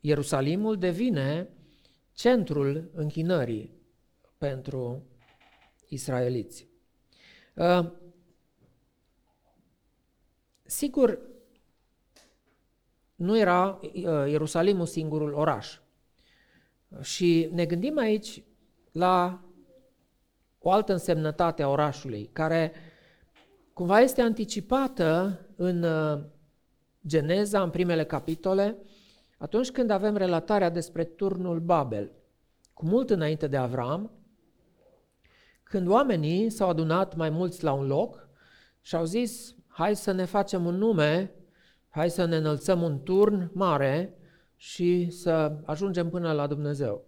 Ierusalimul 0.00 0.78
devine 0.78 1.48
centrul 2.12 2.90
închinării 2.94 3.72
pentru 4.38 5.02
israeliți. 5.88 6.68
Uh, 7.54 7.90
sigur, 10.62 11.18
nu 13.14 13.38
era 13.38 13.80
uh, 13.82 13.92
Ierusalimul 14.04 14.86
singurul 14.86 15.32
oraș. 15.32 15.78
Și 17.00 17.48
ne 17.52 17.66
gândim 17.66 17.98
aici 17.98 18.42
la 18.92 19.42
o 20.58 20.70
altă 20.70 20.92
însemnătate 20.92 21.62
a 21.62 21.68
orașului, 21.68 22.30
care 22.32 22.72
cumva 23.78 24.00
este 24.00 24.20
anticipată 24.20 25.38
în 25.56 25.82
uh, 25.82 26.20
Geneza, 27.06 27.62
în 27.62 27.70
primele 27.70 28.04
capitole, 28.04 28.76
atunci 29.36 29.70
când 29.70 29.90
avem 29.90 30.16
relatarea 30.16 30.70
despre 30.70 31.04
turnul 31.04 31.60
Babel, 31.60 32.12
cu 32.74 32.86
mult 32.86 33.10
înainte 33.10 33.46
de 33.46 33.56
Avram, 33.56 34.10
când 35.62 35.88
oamenii 35.88 36.50
s-au 36.50 36.68
adunat 36.68 37.16
mai 37.16 37.30
mulți 37.30 37.64
la 37.64 37.72
un 37.72 37.86
loc 37.86 38.28
și 38.80 38.94
au 38.94 39.04
zis, 39.04 39.54
hai 39.66 39.96
să 39.96 40.12
ne 40.12 40.24
facem 40.24 40.66
un 40.66 40.74
nume, 40.74 41.34
hai 41.88 42.10
să 42.10 42.24
ne 42.24 42.36
înălțăm 42.36 42.82
un 42.82 43.02
turn 43.02 43.50
mare 43.52 44.18
și 44.56 45.10
să 45.10 45.60
ajungem 45.64 46.08
până 46.08 46.32
la 46.32 46.46
Dumnezeu. 46.46 47.04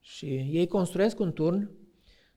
Și 0.00 0.48
ei 0.50 0.66
construiesc 0.66 1.18
un 1.18 1.32
turn 1.32 1.70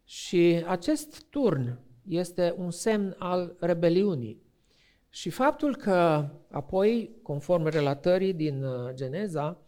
și 0.04 0.64
acest 0.68 1.24
turn 1.30 1.80
este 2.08 2.56
un 2.58 2.72
semn 2.72 3.16
al 3.20 3.56
rebeliunii. 3.60 4.42
Și 5.10 5.30
faptul 5.30 5.76
că 5.76 6.30
apoi, 6.52 7.16
conform 7.22 7.66
relatării 7.68 8.34
din 8.34 8.64
uh, 8.64 8.94
Geneza, 8.94 9.62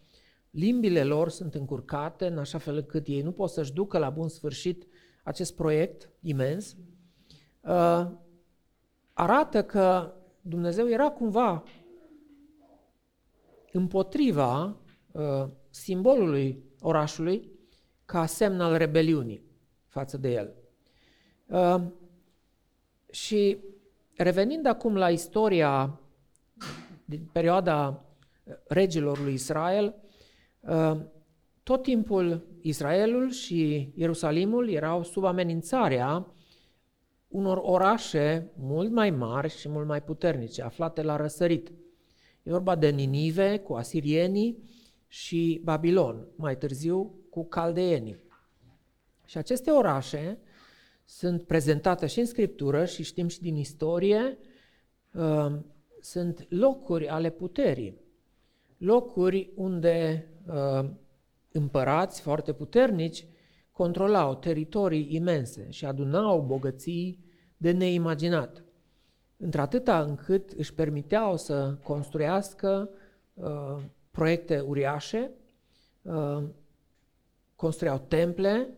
limbile 0.49 1.03
lor 1.03 1.29
sunt 1.29 1.55
încurcate 1.55 2.25
în 2.27 2.37
așa 2.37 2.57
fel 2.57 2.75
încât 2.75 3.07
ei 3.07 3.21
nu 3.21 3.31
pot 3.31 3.49
să-și 3.49 3.73
ducă 3.73 3.97
la 3.97 4.09
bun 4.09 4.27
sfârșit 4.27 4.87
acest 5.23 5.55
proiect 5.55 6.09
imens, 6.21 6.75
uh, 7.61 8.07
arată 9.13 9.63
că 9.63 10.13
Dumnezeu 10.41 10.89
era 10.89 11.09
cumva 11.09 11.63
împotriva 13.71 14.77
uh, 15.11 15.47
simbolului 15.69 16.63
orașului 16.81 17.51
ca 18.05 18.25
semn 18.25 18.61
al 18.61 18.77
rebeliunii 18.77 19.43
față 19.87 20.17
de 20.17 20.31
el. 20.31 20.53
Și 23.15 23.57
revenind 24.15 24.65
acum 24.65 24.95
la 24.95 25.09
istoria 25.09 25.99
din 27.05 27.29
perioada 27.31 28.05
regilor 28.67 29.19
lui 29.19 29.33
Israel, 29.33 29.95
uh, 30.59 30.97
tot 31.63 31.83
timpul 31.83 32.47
Israelul 32.61 33.31
și 33.31 33.91
Ierusalimul 33.95 34.69
erau 34.69 35.03
sub 35.03 35.23
amenințarea 35.23 36.27
unor 37.27 37.59
orașe 37.61 38.51
mult 38.55 38.91
mai 38.91 39.09
mari 39.09 39.49
și 39.49 39.69
mult 39.69 39.87
mai 39.87 40.01
puternice, 40.01 40.61
aflate 40.61 41.01
la 41.01 41.15
răsărit. 41.15 41.71
E 42.43 42.51
vorba 42.51 42.75
de 42.75 42.89
Ninive 42.89 43.59
cu 43.59 43.73
asirienii 43.73 44.63
și 45.07 45.61
Babilon, 45.63 46.27
mai 46.35 46.57
târziu 46.57 47.15
cu 47.29 47.45
caldeenii. 47.45 48.19
Și 49.25 49.37
aceste 49.37 49.71
orașe 49.71 50.39
sunt 51.05 51.43
prezentate 51.43 52.05
și 52.05 52.19
în 52.19 52.25
scriptură 52.25 52.85
și 52.85 53.03
știm 53.03 53.27
și 53.27 53.41
din 53.41 53.55
istorie, 53.55 54.37
uh, 55.13 55.55
sunt 56.01 56.45
locuri 56.49 57.07
ale 57.07 57.29
puterii, 57.29 57.97
locuri 58.77 59.51
unde 59.55 60.27
uh, 60.47 60.89
împărați 61.51 62.21
foarte 62.21 62.53
puternici 62.53 63.25
controlau 63.71 64.35
teritorii 64.35 65.15
imense 65.15 65.67
și 65.69 65.85
adunau 65.85 66.41
bogății 66.41 67.23
de 67.57 67.71
neimaginat. 67.71 68.63
Într-atâta 69.37 70.01
încât 70.01 70.51
își 70.51 70.73
permiteau 70.73 71.37
să 71.37 71.77
construiască 71.83 72.89
uh, 73.33 73.77
proiecte 74.11 74.59
uriașe, 74.59 75.31
uh, 76.01 76.43
construiau 77.55 77.97
temple 78.07 78.69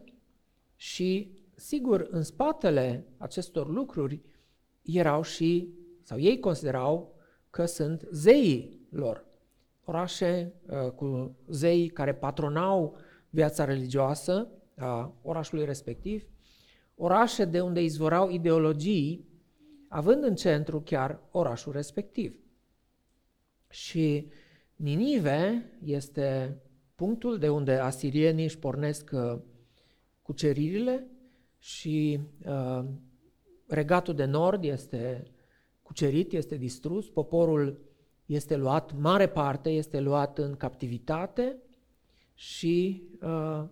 și, 0.76 1.32
sigur, 1.58 2.08
în 2.10 2.24
spatele 2.24 3.06
acestor 3.18 3.70
lucruri 3.70 4.22
erau 4.82 5.22
și, 5.22 5.74
sau 6.04 6.20
ei 6.20 6.40
considerau 6.40 7.16
că 7.50 7.66
sunt 7.66 8.08
zeii 8.12 8.88
lor. 8.90 9.26
Orașe 9.84 10.54
uh, 10.66 10.92
cu 10.92 11.36
zei 11.48 11.88
care 11.88 12.14
patronau 12.14 12.98
viața 13.30 13.66
religioasă 13.66 14.48
a 14.76 15.14
orașului 15.22 15.66
respectiv, 15.66 16.28
orașe 16.96 17.46
de 17.46 17.62
unde 17.62 17.82
izvorau 17.84 18.30
ideologii, 18.30 19.28
având 19.88 20.24
în 20.24 20.36
centru 20.36 20.82
chiar 20.82 21.20
orașul 21.32 21.72
respectiv. 21.72 22.40
Și 23.70 24.32
Ninive 24.78 25.72
este 25.84 26.58
punctul 26.96 27.38
de 27.38 27.50
unde 27.50 27.72
asirienii 27.72 28.44
își 28.44 28.60
pornesc 28.60 29.10
uh, 29.14 29.40
cuceririle 30.22 31.08
și 31.58 32.20
uh, 32.46 32.86
regatul 33.68 34.14
de 34.14 34.26
nord 34.26 34.64
este 34.64 35.32
cucerit, 35.82 36.34
este 36.34 36.56
distrus, 36.56 37.10
poporul 37.10 37.80
este 38.26 38.56
luat, 38.56 38.98
mare 38.98 39.28
parte 39.28 39.70
este 39.70 40.00
luat 40.00 40.38
în 40.38 40.56
captivitate 40.56 41.58
și 42.34 43.04
uh, 43.22 43.64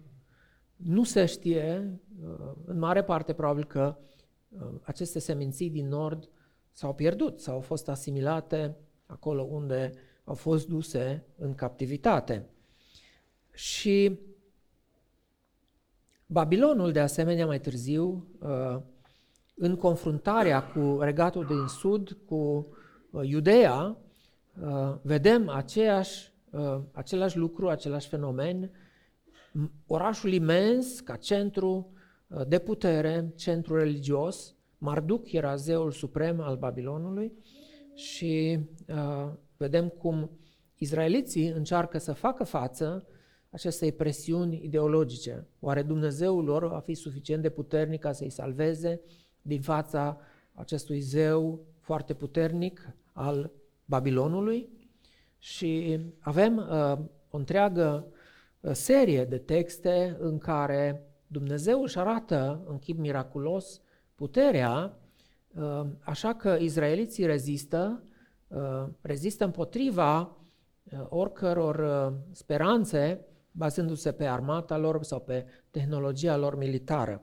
nu 0.75 1.04
se 1.04 1.25
știe, 1.25 2.00
uh, 2.24 2.51
în 2.65 2.80
mare 2.80 3.04
parte 3.04 3.34
probabil 3.34 3.65
că 3.65 3.98
uh, 4.50 4.68
aceste 4.82 5.20
seminții 5.20 5.70
din 5.70 5.88
nord 5.88 6.30
s-au 6.72 6.94
pierdut, 6.94 7.39
s-au 7.39 7.60
fost 7.60 7.89
asimilate 7.89 8.77
acolo 9.06 9.42
unde 9.42 9.92
au 10.24 10.34
fost 10.34 10.68
duse 10.68 11.25
în 11.38 11.56
captivitate. 11.56 12.50
Și 13.54 14.20
Babilonul, 16.36 16.92
de 16.92 17.00
asemenea, 17.00 17.46
mai 17.46 17.60
târziu, 17.60 18.27
uh, 18.39 18.82
în 19.56 19.75
confruntarea 19.75 20.63
cu 20.63 20.98
regatul 21.01 21.46
din 21.46 21.68
sud, 21.68 22.18
cu 22.25 22.68
Iudeea, 23.24 23.98
vedem 25.01 25.50
aceeași, 25.50 26.34
același 26.92 27.38
lucru, 27.38 27.70
același 27.70 28.08
fenomen 28.08 28.72
orașul 29.88 30.32
imens 30.32 31.00
ca 31.00 31.15
centru 31.15 31.94
uh, 32.27 32.42
de 32.48 32.60
putere, 32.60 33.34
centru 33.36 33.77
religios. 33.77 34.56
Marduk 34.77 35.32
era 35.32 35.56
zeul 35.56 35.92
suprem 35.92 36.42
al 36.42 36.58
Babilonului 36.58 37.34
și 37.94 38.60
uh, 38.88 39.32
vedem 39.58 39.88
cum 39.88 40.30
izraeliții 40.77 41.48
încearcă 41.48 41.98
să 41.98 42.13
facă 42.13 42.44
față 42.44 43.08
acestei 43.50 43.92
presiuni 43.92 44.62
ideologice. 44.64 45.48
Oare 45.60 45.81
Dumnezeul 45.81 46.44
lor 46.44 46.68
va 46.68 46.79
fi 46.79 46.94
suficient 46.94 47.42
de 47.42 47.50
puternic 47.50 48.01
ca 48.01 48.12
să-i 48.12 48.29
salveze 48.29 49.01
din 49.42 49.62
fața 49.62 50.18
acestui 50.53 51.00
zeu 51.00 51.66
foarte 51.79 52.14
puternic 52.14 52.90
al 53.14 53.51
Babilonului? 53.86 54.70
Și 55.38 56.00
avem 56.20 56.58
uh, 56.58 56.98
o 57.29 57.38
întreagă 57.38 58.08
serie 58.72 59.25
de 59.25 59.38
texte 59.38 60.18
în 60.20 60.38
care 60.38 61.10
Dumnezeu 61.27 61.81
își 61.81 62.00
arată 62.00 62.64
în 62.68 62.79
chip 62.79 62.98
miraculos 62.98 63.81
puterea, 64.16 64.98
uh, 65.55 65.86
așa 66.00 66.34
că 66.34 66.58
izraeliții 66.60 67.25
rezistă, 67.25 68.03
uh, 68.48 68.86
rezistă 69.01 69.44
împotriva 69.44 70.20
uh, 70.20 71.05
oricăror 71.10 72.14
speranțe 72.31 73.25
bazându-se 73.57 74.11
pe 74.11 74.25
armata 74.25 74.77
lor 74.77 75.03
sau 75.03 75.20
pe 75.20 75.46
tehnologia 75.72 76.37
lor 76.37 76.57
militară. 76.57 77.22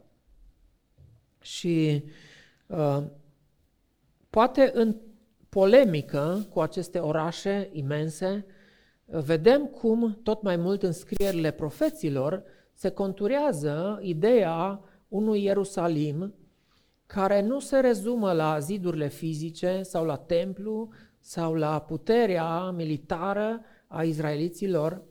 Și 1.40 2.04
poate 4.30 4.70
în 4.74 4.96
polemică 5.48 6.46
cu 6.50 6.60
aceste 6.60 6.98
orașe 6.98 7.68
imense, 7.72 8.46
vedem 9.04 9.66
cum 9.66 10.18
tot 10.22 10.42
mai 10.42 10.56
mult 10.56 10.82
în 10.82 10.92
scrierile 10.92 11.50
profeților 11.50 12.42
se 12.74 12.90
conturează 12.90 13.98
ideea 14.02 14.80
unui 15.08 15.42
Ierusalim 15.42 16.34
care 17.06 17.40
nu 17.40 17.60
se 17.60 17.80
rezumă 17.80 18.32
la 18.32 18.58
zidurile 18.58 19.08
fizice 19.08 19.82
sau 19.82 20.04
la 20.04 20.16
templu 20.16 20.88
sau 21.20 21.54
la 21.54 21.80
puterea 21.80 22.70
militară 22.70 23.60
a 23.86 24.02
izraeliților, 24.02 25.02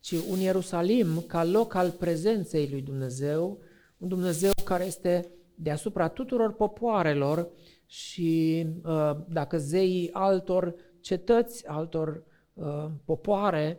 ci 0.00 0.12
un 0.30 0.38
Ierusalim 0.38 1.24
ca 1.26 1.44
loc 1.44 1.74
al 1.74 1.90
prezenței 1.90 2.68
lui 2.70 2.82
Dumnezeu, 2.82 3.58
un 3.98 4.08
Dumnezeu 4.08 4.50
care 4.64 4.84
este 4.84 5.30
deasupra 5.54 6.08
tuturor 6.08 6.52
popoarelor 6.52 7.48
și 7.86 8.66
uh, 8.84 9.16
dacă 9.28 9.58
zeii 9.58 10.10
altor 10.12 10.74
cetăți, 11.00 11.66
altor 11.66 12.28
Uh, 12.60 12.86
popoare 13.04 13.78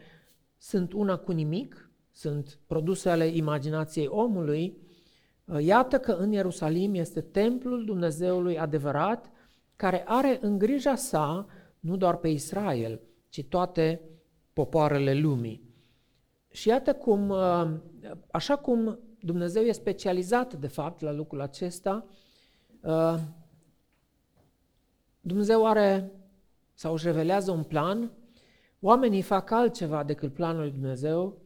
sunt 0.57 0.93
una 0.93 1.17
cu 1.17 1.31
nimic, 1.31 1.89
sunt 2.11 2.59
produse 2.67 3.09
ale 3.09 3.25
imaginației 3.27 4.07
omului, 4.07 4.77
uh, 5.45 5.63
iată 5.63 5.99
că 5.99 6.11
în 6.11 6.31
Ierusalim 6.31 6.93
este 6.93 7.21
templul 7.21 7.85
Dumnezeului 7.85 8.59
adevărat, 8.59 9.31
care 9.75 10.03
are 10.07 10.37
în 10.41 10.57
grija 10.57 10.95
sa 10.95 11.47
nu 11.79 11.97
doar 11.97 12.15
pe 12.15 12.27
Israel, 12.27 13.01
ci 13.29 13.43
toate 13.43 14.01
popoarele 14.53 15.13
lumii. 15.13 15.69
Și 16.51 16.67
iată 16.67 16.93
cum, 16.93 17.29
uh, 17.29 17.71
așa 18.31 18.55
cum 18.55 18.99
Dumnezeu 19.19 19.63
e 19.63 19.71
specializat, 19.71 20.53
de 20.53 20.67
fapt, 20.67 21.01
la 21.01 21.11
lucrul 21.11 21.41
acesta, 21.41 22.05
Dumnezeu 25.21 25.65
are 25.65 26.11
sau 26.73 26.93
își 26.93 27.05
revelează 27.05 27.51
un 27.51 27.63
plan 27.63 28.11
Oamenii 28.83 29.21
fac 29.21 29.51
altceva 29.51 30.03
decât 30.03 30.33
planul 30.33 30.61
lui 30.61 30.71
Dumnezeu, 30.71 31.37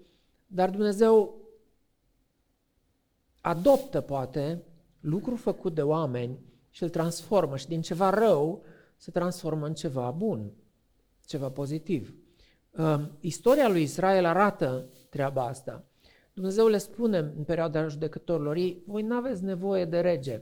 dar 0.48 0.70
Dumnezeu 0.70 1.42
adoptă, 3.42 4.02
poate, 4.02 4.64
lucru 5.00 5.36
făcut 5.36 5.74
de 5.76 5.82
oameni 5.82 6.40
și 6.70 6.84
îl 6.84 6.90
transformă 6.90 7.58
și 7.58 7.68
din 7.68 7.82
ceva 7.82 8.10
rău 8.10 8.64
se 8.98 9.12
transformă 9.12 9.66
în 9.66 9.74
ceva 9.74 10.12
bun, 10.12 10.52
ceva 11.26 11.50
pozitiv. 11.50 12.16
Uh, 12.78 13.06
istoria 13.20 13.70
lui 13.70 13.82
Israel 13.82 14.26
arată 14.26 14.90
treaba 15.10 15.46
asta. 15.46 15.84
Dumnezeu 16.34 16.68
le 16.68 16.78
spune 16.78 17.18
în 17.18 17.44
perioada 17.44 17.88
judecătorilor 17.88 18.56
ei, 18.56 18.84
voi 18.86 19.02
nu 19.02 19.16
aveți 19.16 19.44
nevoie 19.44 19.86
de 19.86 20.00
rege, 20.00 20.42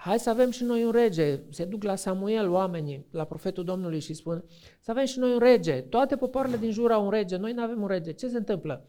hai 0.00 0.18
să 0.18 0.30
avem 0.30 0.50
și 0.50 0.64
noi 0.64 0.84
un 0.84 0.90
rege. 0.90 1.40
Se 1.50 1.64
duc 1.64 1.82
la 1.82 1.94
Samuel 1.94 2.48
oamenii, 2.48 3.06
la 3.10 3.24
profetul 3.24 3.64
Domnului 3.64 4.00
și 4.00 4.14
spun, 4.14 4.44
să 4.80 4.90
avem 4.90 5.04
și 5.04 5.18
noi 5.18 5.32
un 5.32 5.38
rege. 5.38 5.80
Toate 5.80 6.16
popoarele 6.16 6.56
din 6.56 6.70
jur 6.70 6.90
au 6.90 7.04
un 7.04 7.10
rege, 7.10 7.36
noi 7.36 7.52
nu 7.52 7.62
avem 7.62 7.82
un 7.82 7.88
rege. 7.88 8.12
Ce 8.12 8.28
se 8.28 8.36
întâmplă? 8.36 8.86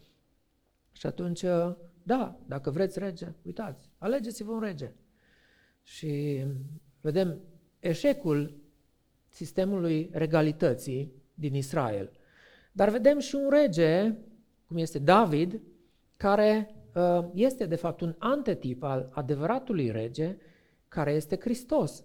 Și 0.92 1.06
atunci, 1.06 1.44
da, 2.02 2.38
dacă 2.46 2.70
vreți 2.70 2.98
rege, 2.98 3.34
uitați, 3.42 3.90
alegeți-vă 3.98 4.52
un 4.52 4.60
rege. 4.60 4.92
Și 5.82 6.44
vedem 7.00 7.40
eșecul 7.78 8.56
sistemului 9.28 10.10
regalității 10.12 11.12
din 11.40 11.54
Israel. 11.54 12.10
Dar 12.72 12.88
vedem 12.88 13.18
și 13.18 13.34
un 13.34 13.50
rege, 13.50 14.14
cum 14.66 14.76
este 14.76 14.98
David, 14.98 15.60
care 16.16 16.74
uh, 16.94 17.24
este 17.34 17.66
de 17.66 17.76
fapt 17.76 18.00
un 18.00 18.14
antetip 18.18 18.82
al 18.82 19.10
adevăratului 19.12 19.90
rege, 19.90 20.36
care 20.88 21.12
este 21.12 21.38
Hristos. 21.40 22.04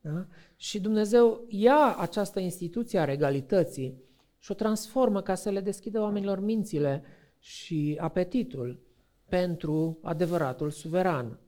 Da? 0.00 0.26
Și 0.56 0.80
Dumnezeu 0.80 1.44
ia 1.48 1.96
această 1.98 2.40
instituție 2.40 2.98
a 2.98 3.04
regalității 3.04 4.02
și 4.38 4.50
o 4.50 4.54
transformă 4.54 5.22
ca 5.22 5.34
să 5.34 5.50
le 5.50 5.60
deschidă 5.60 6.00
oamenilor 6.00 6.40
mințile 6.40 7.02
și 7.38 7.96
apetitul 8.00 8.80
pentru 9.28 9.98
adevăratul 10.02 10.70
suveran, 10.70 11.38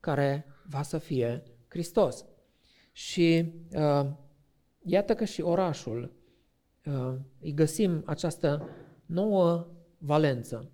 care 0.00 0.46
va 0.68 0.82
să 0.82 0.98
fie 0.98 1.42
Hristos. 1.68 2.24
Și 2.92 3.52
uh, 3.72 4.06
iată 4.82 5.14
că 5.14 5.24
și 5.24 5.40
orașul, 5.40 6.02
uh, 6.02 6.23
îi 7.40 7.54
găsim 7.54 8.02
această 8.04 8.68
nouă 9.06 9.66
valență 9.98 10.70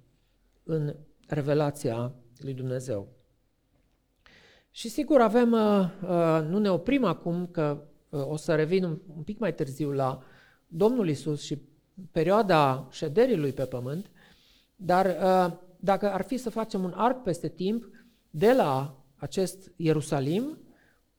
în 0.63 0.95
revelația 1.27 2.13
lui 2.39 2.55
Dumnezeu. 2.55 3.09
Și 4.71 4.89
sigur 4.89 5.21
avem, 5.21 5.53
uh, 5.53 5.91
uh, 6.03 6.47
nu 6.49 6.59
ne 6.59 6.71
oprim 6.71 7.05
acum 7.05 7.47
că 7.47 7.83
o 8.11 8.37
să 8.37 8.55
revin 8.55 8.85
un, 8.85 8.99
un 9.17 9.23
pic 9.23 9.39
mai 9.39 9.55
târziu 9.55 9.93
la 9.93 10.23
Domnul 10.67 11.09
Isus 11.09 11.43
și 11.43 11.59
perioada 12.11 12.89
șederii 12.91 13.37
lui 13.37 13.53
pe 13.53 13.65
pământ, 13.65 14.11
dar 14.77 15.07
uh, 15.07 15.57
dacă 15.77 16.13
ar 16.13 16.23
fi 16.23 16.37
să 16.37 16.51
facem 16.51 16.85
un 16.85 16.93
arc 16.97 17.23
peste 17.23 17.49
timp 17.49 17.89
de 18.31 18.53
la 18.53 18.97
acest 19.17 19.73
Ierusalim, 19.77 20.59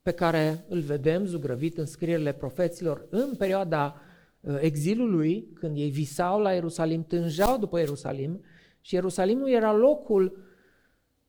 pe 0.02 0.12
care 0.12 0.66
îl 0.70 0.80
vedem 0.80 1.26
zugrăvit 1.26 1.78
în 1.78 1.86
scrierile 1.86 2.34
profeților 2.34 3.08
în 3.10 3.36
perioada 3.36 3.96
uh, 3.96 4.11
exilului, 4.60 5.48
când 5.54 5.78
ei 5.78 5.90
visau 5.90 6.40
la 6.40 6.54
Ierusalim, 6.54 7.04
tânjeau 7.04 7.58
după 7.58 7.80
Ierusalim 7.80 8.44
și 8.82 8.96
Ierusalimul 8.96 9.50
era 9.50 9.74
locul 9.74 10.50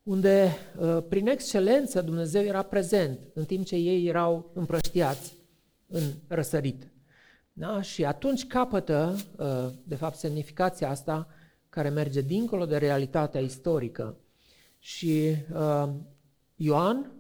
unde 0.03 0.53
uh, 0.79 0.99
prin 1.09 1.27
excelență 1.27 2.01
Dumnezeu 2.01 2.43
era 2.43 2.63
prezent, 2.63 3.19
în 3.35 3.45
timp 3.45 3.65
ce 3.65 3.77
ei 3.77 4.07
erau 4.07 4.51
împrăștiați 4.55 5.37
în 5.87 6.03
răsărit. 6.29 6.91
Da? 7.53 7.81
Și 7.83 8.05
atunci 8.05 8.47
capătă, 8.47 9.17
uh, 9.37 9.73
de 9.85 9.95
fapt, 9.95 10.17
semnificația 10.17 10.91
asta 10.91 11.29
care 11.69 11.89
merge 11.89 12.21
dincolo 12.21 12.67
de 12.67 12.77
realitatea 12.77 13.41
istorică. 13.41 14.17
Și 14.79 15.35
uh, 15.55 15.89
Ioan, 16.57 17.13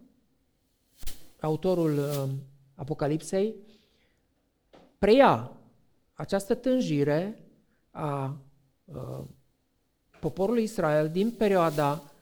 autorul 1.40 1.98
uh, 1.98 2.28
Apocalipsei, 2.74 3.54
preia 4.98 5.50
această 6.22 6.54
tânjire 6.54 7.38
a 7.90 8.40
uh, 8.84 9.24
poporului 10.20 10.62
Israel 10.62 11.08
din 11.08 11.30
perioada 11.30 12.12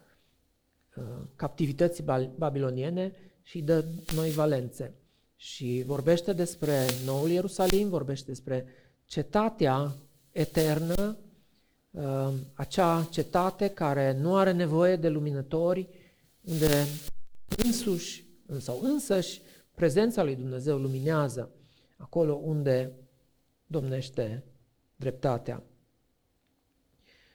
uh, 0.96 1.04
captivității 1.36 2.04
babiloniene 2.36 3.12
și 3.42 3.60
dă 3.60 3.84
noi 4.14 4.30
valențe. 4.30 4.94
Și 5.36 5.82
vorbește 5.86 6.32
despre 6.32 6.86
Noul 7.04 7.30
Ierusalim, 7.30 7.88
vorbește 7.88 8.24
despre 8.26 8.66
cetatea 9.04 9.92
eternă, 10.32 11.16
uh, 11.90 12.28
acea 12.54 13.06
cetate 13.10 13.68
care 13.68 14.18
nu 14.20 14.36
are 14.36 14.52
nevoie 14.52 14.96
de 14.96 15.08
luminători, 15.08 15.88
unde 16.40 16.86
însuși 17.64 18.24
sau 18.58 18.80
însăși 18.82 19.40
prezența 19.74 20.22
lui 20.22 20.36
Dumnezeu 20.36 20.78
luminează 20.78 21.50
acolo 21.96 22.32
unde 22.34 22.92
domnește 23.70 24.44
dreptatea. 24.96 25.62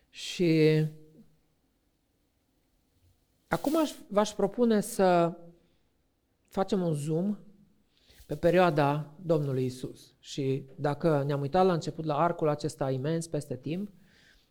Și 0.09 0.85
acum 3.47 3.77
aș, 3.77 3.91
v-aș 4.09 4.31
propune 4.31 4.81
să 4.81 5.37
facem 6.47 6.81
un 6.81 6.93
zoom 6.93 7.37
pe 8.25 8.35
perioada 8.35 9.13
Domnului 9.21 9.65
Isus. 9.65 10.13
Și 10.19 10.65
dacă 10.75 11.23
ne-am 11.25 11.41
uitat 11.41 11.65
la 11.65 11.73
început 11.73 12.05
la 12.05 12.17
arcul 12.17 12.49
acesta 12.49 12.91
imens 12.91 13.27
peste 13.27 13.55
timp, 13.55 13.89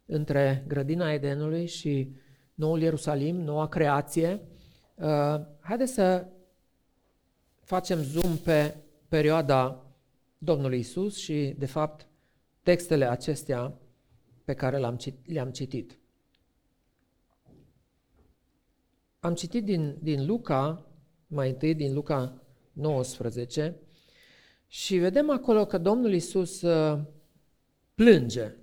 între 0.06 0.64
grădina 0.68 1.12
Edenului 1.12 1.66
și 1.66 2.14
Noul 2.54 2.82
Ierusalim, 2.82 3.36
noua 3.36 3.68
creație, 3.68 4.40
uh, 4.94 5.40
haideți 5.60 5.92
să 5.92 6.26
facem 7.60 8.02
zoom 8.02 8.36
pe 8.36 8.76
perioada 9.08 9.84
Domnului 10.44 10.78
Isus 10.78 11.16
și, 11.16 11.54
de 11.58 11.66
fapt, 11.66 12.06
textele 12.62 13.10
acestea 13.10 13.78
pe 14.44 14.54
care 14.54 14.78
le-am 14.78 14.96
citit, 14.96 15.32
le-am 15.32 15.50
citit. 15.50 15.98
Am 19.20 19.34
citit 19.34 19.64
din, 19.64 19.98
din 20.02 20.26
Luca, 20.26 20.86
mai 21.26 21.48
întâi 21.48 21.74
din 21.74 21.94
Luca 21.94 22.42
19, 22.72 23.76
și 24.66 24.96
vedem 24.96 25.30
acolo 25.30 25.66
că 25.66 25.78
Domnul 25.78 26.12
Isus 26.12 26.62
uh, 26.62 27.00
plânge 27.94 28.54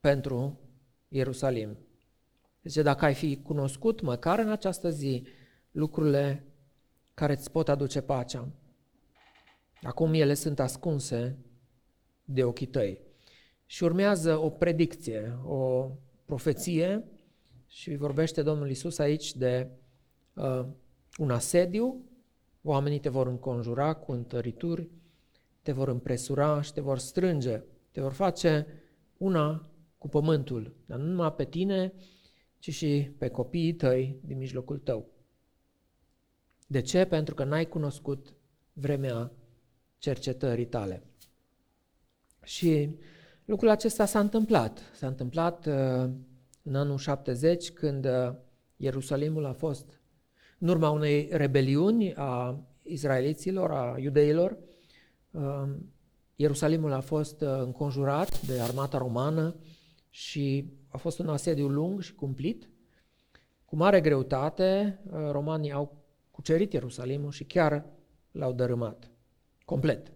pentru 0.00 0.60
Ierusalim. 1.08 1.78
Zice, 2.62 2.82
dacă 2.82 3.04
ai 3.04 3.14
fi 3.14 3.42
cunoscut 3.42 4.00
măcar 4.00 4.38
în 4.38 4.50
această 4.50 4.90
zi 4.90 5.26
lucrurile 5.70 6.44
care 7.14 7.32
îți 7.32 7.50
pot 7.50 7.68
aduce 7.68 8.00
pacea, 8.00 8.48
acum 9.84 10.12
ele 10.12 10.34
sunt 10.34 10.60
ascunse 10.60 11.38
de 12.24 12.44
ochii 12.44 12.66
tăi. 12.66 13.00
Și 13.66 13.84
urmează 13.84 14.36
o 14.36 14.50
predicție, 14.50 15.38
o 15.44 15.90
profeție 16.24 17.04
și 17.66 17.96
vorbește 17.96 18.42
Domnul 18.42 18.70
Isus 18.70 18.98
aici 18.98 19.34
de 19.34 19.68
uh, 20.34 20.66
un 21.18 21.30
asediu, 21.30 22.04
oamenii 22.62 23.00
te 23.00 23.08
vor 23.08 23.26
înconjura 23.26 23.94
cu 23.94 24.12
întărituri, 24.12 24.90
te 25.62 25.72
vor 25.72 25.88
împresura 25.88 26.60
și 26.60 26.72
te 26.72 26.80
vor 26.80 26.98
strânge, 26.98 27.62
te 27.90 28.00
vor 28.00 28.12
face 28.12 28.66
una 29.16 29.70
cu 29.98 30.08
pământul, 30.08 30.74
dar 30.86 30.98
nu 30.98 31.06
numai 31.06 31.32
pe 31.32 31.44
tine, 31.44 31.92
ci 32.58 32.70
și 32.70 33.10
pe 33.18 33.28
copiii 33.28 33.74
tăi 33.74 34.20
din 34.24 34.38
mijlocul 34.38 34.78
tău. 34.78 35.08
De 36.66 36.80
ce? 36.80 37.04
Pentru 37.04 37.34
că 37.34 37.44
n-ai 37.44 37.68
cunoscut 37.68 38.34
vremea 38.72 39.32
cercetării 40.04 40.66
tale. 40.66 41.02
Și 42.42 42.98
lucrul 43.44 43.68
acesta 43.68 44.04
s-a 44.04 44.20
întâmplat. 44.20 44.80
S-a 44.94 45.06
întâmplat 45.06 45.66
uh, 45.66 46.10
în 46.62 46.74
anul 46.74 46.98
70, 46.98 47.70
când 47.70 48.04
uh, 48.04 48.34
Ierusalimul 48.76 49.44
a 49.44 49.52
fost, 49.52 50.00
în 50.58 50.68
urma 50.68 50.90
unei 50.90 51.28
rebeliuni 51.32 52.14
a 52.14 52.60
izraeliților, 52.82 53.70
a 53.70 53.94
iudeilor, 53.98 54.58
uh, 55.30 55.68
Ierusalimul 56.36 56.92
a 56.92 57.00
fost 57.00 57.40
uh, 57.40 57.48
înconjurat 57.58 58.46
de 58.46 58.60
armata 58.60 58.98
romană 58.98 59.56
și 60.10 60.72
a 60.88 60.96
fost 60.96 61.18
un 61.18 61.28
asediu 61.28 61.68
lung 61.68 62.00
și 62.00 62.14
cumplit. 62.14 62.70
Cu 63.64 63.76
mare 63.76 64.00
greutate, 64.00 65.00
uh, 65.04 65.30
romanii 65.30 65.72
au 65.72 65.96
cucerit 66.30 66.72
Ierusalimul 66.72 67.30
și 67.30 67.44
chiar 67.44 67.84
l-au 68.30 68.52
dărâmat. 68.52 69.13
Complet. 69.64 70.12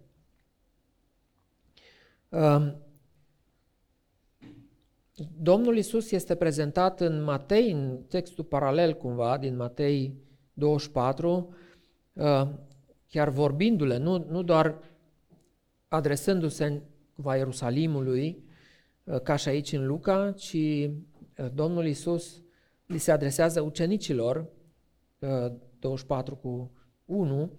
Um, 2.29 2.83
Domnul 5.41 5.77
Isus 5.77 6.11
este 6.11 6.35
prezentat 6.35 7.01
în 7.01 7.23
Matei, 7.23 7.71
în 7.71 8.03
textul 8.09 8.45
paralel 8.45 8.95
cumva, 8.95 9.39
din 9.39 9.57
Matei 9.57 10.15
24, 10.53 11.55
uh, 12.13 12.49
chiar 13.09 13.29
vorbindu-le, 13.29 13.97
nu, 13.97 14.27
nu 14.29 14.43
doar 14.43 14.79
adresându-se 15.89 16.83
cumva 17.15 17.37
Ierusalimului, 17.37 18.45
uh, 19.05 19.21
ca 19.21 19.37
și 19.37 19.49
aici 19.49 19.73
în 19.73 19.87
Luca, 19.87 20.33
ci 20.33 20.53
uh, 20.55 20.91
Domnul 21.55 21.87
Isus 21.87 22.43
li 22.87 22.99
se 22.99 23.13
adresează 23.13 23.61
ucenicilor, 23.61 24.47
24 25.79 26.35
cu 26.35 26.71
1, 27.05 27.53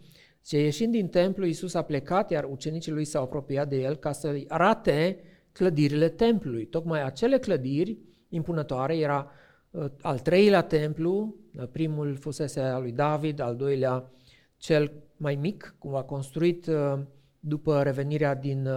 ce 0.50 0.58
ieșind 0.58 0.92
din 0.92 1.08
templu, 1.08 1.46
Iisus 1.46 1.74
a 1.74 1.82
plecat, 1.82 2.32
iar 2.32 2.44
ucenicii 2.44 2.92
lui 2.92 3.06
s-au 3.06 3.24
apropiat 3.24 3.70
de 3.70 3.76
el 3.76 3.96
ca 3.96 4.12
să-i 4.12 4.46
arate 4.48 5.20
clădirile 5.52 6.10
templului. 6.10 6.66
Tocmai 6.66 7.04
acele 7.04 7.38
clădiri 7.38 7.98
impunătoare 8.30 8.98
era 8.98 9.32
uh, 9.72 9.86
al 10.02 10.20
treilea 10.20 10.62
templu, 10.62 11.36
uh, 11.56 11.68
primul 11.72 12.16
fusese 12.16 12.60
al 12.60 12.82
lui 12.82 12.92
David, 12.92 13.40
al 13.40 13.56
doilea 13.56 14.12
cel 14.58 14.92
mai 15.18 15.36
mic, 15.36 15.76
cum 15.80 15.96
a 15.96 16.04
construit 16.04 16.68
uh, 16.68 17.00
după 17.40 17.82
revenirea 17.82 18.36
din 18.36 18.70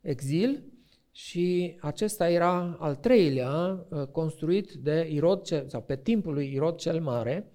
exil 0.00 0.64
și 1.10 1.76
acesta 1.80 2.30
era 2.30 2.76
al 2.80 2.96
treilea 2.96 3.86
construit 4.12 4.72
de 4.72 5.08
Irod, 5.10 5.46
sau 5.66 5.82
pe 5.82 5.96
timpul 5.96 6.32
lui 6.32 6.52
Irod 6.52 6.76
cel 6.76 7.00
Mare, 7.00 7.52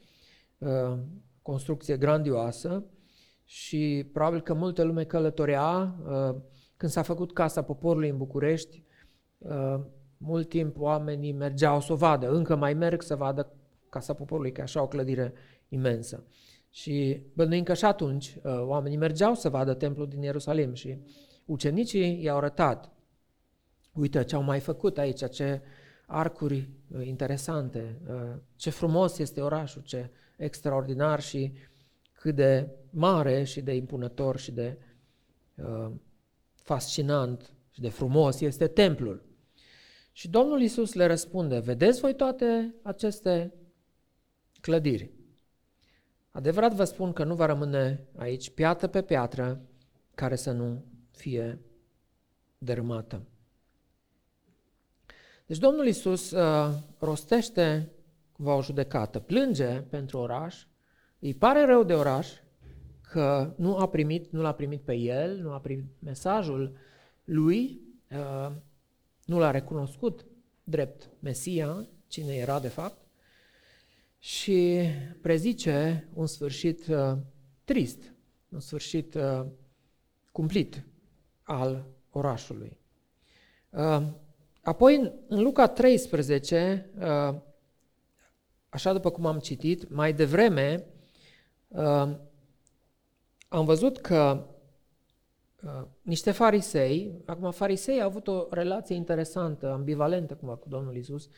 construcție 1.41 1.97
grandioasă 1.97 2.83
și 3.53 4.09
probabil 4.13 4.41
că 4.41 4.53
multă 4.53 4.83
lume 4.83 5.03
călătorea. 5.03 5.95
Uh, 6.05 6.35
când 6.77 6.91
s-a 6.91 7.01
făcut 7.01 7.33
Casa 7.33 7.61
Poporului 7.61 8.09
în 8.09 8.17
București, 8.17 8.83
uh, 9.37 9.79
mult 10.17 10.49
timp 10.49 10.79
oamenii 10.79 11.31
mergeau 11.31 11.81
să 11.81 11.93
o 11.93 11.95
vadă, 11.95 12.31
încă 12.31 12.55
mai 12.55 12.73
merg 12.73 13.01
să 13.01 13.15
vadă 13.15 13.51
Casa 13.89 14.13
Poporului, 14.13 14.51
că 14.51 14.61
așa 14.61 14.81
o 14.81 14.87
clădire 14.87 15.33
imensă. 15.69 16.23
Și 16.69 17.21
bănuim 17.33 17.63
că 17.63 17.73
și 17.73 17.85
atunci 17.85 18.37
uh, 18.43 18.61
oamenii 18.65 18.97
mergeau 18.97 19.35
să 19.35 19.49
vadă 19.49 19.73
templul 19.73 20.07
din 20.07 20.21
Ierusalim 20.21 20.73
și 20.73 20.97
ucenicii 21.45 22.23
i-au 22.23 22.37
arătat, 22.37 22.91
uite 23.91 24.23
ce 24.23 24.35
au 24.35 24.43
mai 24.43 24.59
făcut 24.59 24.97
aici, 24.97 25.29
ce 25.29 25.61
arcuri 26.05 26.69
interesante, 27.03 28.01
ce 28.55 28.69
frumos 28.69 29.17
este 29.17 29.41
orașul, 29.41 29.81
ce 29.81 30.09
extraordinar 30.37 31.21
și 31.21 31.53
cât 32.23 32.35
de 32.35 32.69
mare 32.89 33.43
și 33.43 33.61
de 33.61 33.75
impunător 33.75 34.37
și 34.37 34.51
de 34.51 34.77
uh, 35.55 35.91
fascinant 36.53 37.53
și 37.71 37.81
de 37.81 37.89
frumos 37.89 38.41
este 38.41 38.67
templul. 38.67 39.23
Și 40.11 40.29
Domnul 40.29 40.61
Isus 40.61 40.93
le 40.93 41.05
răspunde, 41.05 41.59
vedeți 41.59 41.99
voi 41.99 42.15
toate 42.15 42.75
aceste 42.81 43.53
clădiri? 44.61 45.11
Adevărat 46.31 46.73
vă 46.73 46.83
spun 46.83 47.13
că 47.13 47.23
nu 47.23 47.35
va 47.35 47.45
rămâne 47.45 48.07
aici 48.15 48.49
piatră 48.49 48.87
pe 48.87 49.01
piatră 49.01 49.61
care 50.15 50.35
să 50.35 50.51
nu 50.51 50.85
fie 51.11 51.59
dărâmată. 52.57 53.21
Deci 55.45 55.57
Domnul 55.57 55.87
Isus 55.87 56.31
uh, 56.31 56.73
rostește 56.99 57.91
cumva 58.31 58.55
o 58.55 58.61
judecată, 58.61 59.19
plânge 59.19 59.81
pentru 59.81 60.17
oraș, 60.17 60.65
îi 61.23 61.33
pare 61.33 61.65
rău 61.65 61.83
de 61.83 61.93
oraș 61.93 62.31
că 63.01 63.53
nu 63.57 63.77
a 63.77 63.89
primit, 63.89 64.31
nu 64.31 64.41
l-a 64.41 64.53
primit 64.53 64.81
pe 64.81 64.93
el, 64.93 65.37
nu 65.37 65.51
a 65.51 65.59
primit 65.59 65.85
mesajul 65.99 66.77
lui, 67.23 67.81
uh, 68.11 68.51
nu 69.25 69.39
l-a 69.39 69.51
recunoscut 69.51 70.25
drept 70.63 71.09
Mesia, 71.19 71.87
cine 72.07 72.33
era 72.33 72.59
de 72.59 72.67
fapt, 72.67 72.97
și 74.19 74.81
prezice 75.21 76.07
un 76.13 76.27
sfârșit 76.27 76.87
uh, 76.87 77.17
trist, 77.63 78.13
un 78.49 78.59
sfârșit 78.59 79.13
uh, 79.13 79.45
cumplit 80.31 80.83
al 81.43 81.85
orașului. 82.09 82.77
Uh, 83.69 84.03
apoi, 84.61 85.13
în 85.27 85.41
Luca 85.41 85.67
13, 85.67 86.89
uh, 86.99 87.35
așa 88.69 88.93
după 88.93 89.11
cum 89.11 89.25
am 89.25 89.39
citit, 89.39 89.89
mai 89.89 90.13
devreme 90.13 90.85
uh, 90.85 90.92
am 93.53 93.65
văzut 93.65 93.97
că 93.97 94.45
uh, 95.63 95.85
niște 96.01 96.31
farisei, 96.31 97.21
acum 97.25 97.51
farisei 97.51 98.01
au 98.01 98.07
avut 98.07 98.27
o 98.27 98.47
relație 98.49 98.95
interesantă, 98.95 99.71
ambivalentă 99.71 100.33
cumva 100.33 100.55
cu 100.55 100.69
Domnul 100.69 100.95
Isus. 100.95 101.29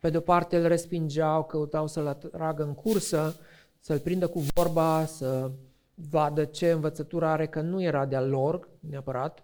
Pe 0.00 0.10
de 0.10 0.16
o 0.16 0.20
parte 0.20 0.56
îl 0.56 0.66
respingeau, 0.66 1.44
căutau 1.44 1.86
să-l 1.86 2.06
atragă 2.06 2.62
în 2.62 2.74
cursă, 2.74 3.36
să-l 3.80 3.98
prindă 3.98 4.26
cu 4.26 4.44
vorba, 4.54 5.04
să 5.04 5.50
vadă 5.94 6.44
ce 6.44 6.70
învățătură 6.70 7.26
are, 7.26 7.46
că 7.46 7.60
nu 7.60 7.82
era 7.82 8.06
de-al 8.06 8.28
lor 8.28 8.68
neapărat. 8.80 9.42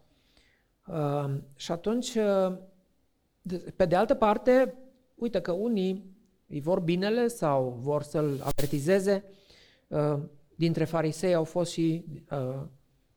Uh, 0.87 1.35
și 1.55 1.73
atunci, 1.73 2.15
uh, 2.15 2.57
pe 3.77 3.85
de 3.85 3.97
altă 3.97 4.15
parte, 4.15 4.75
uite 5.15 5.41
că 5.41 5.53
unii 5.53 6.17
îi 6.49 6.61
vor 6.61 6.81
binele 6.81 7.29
sau 7.29 7.79
vor 7.81 8.03
să-l 8.03 8.41
avertizeze. 8.43 9.25
Uh, 10.61 10.67
dintre 10.67 10.85
farisei 10.85 11.35
au 11.35 11.45
fost 11.45 11.71
și, 11.71 12.05
uh, 12.31 12.63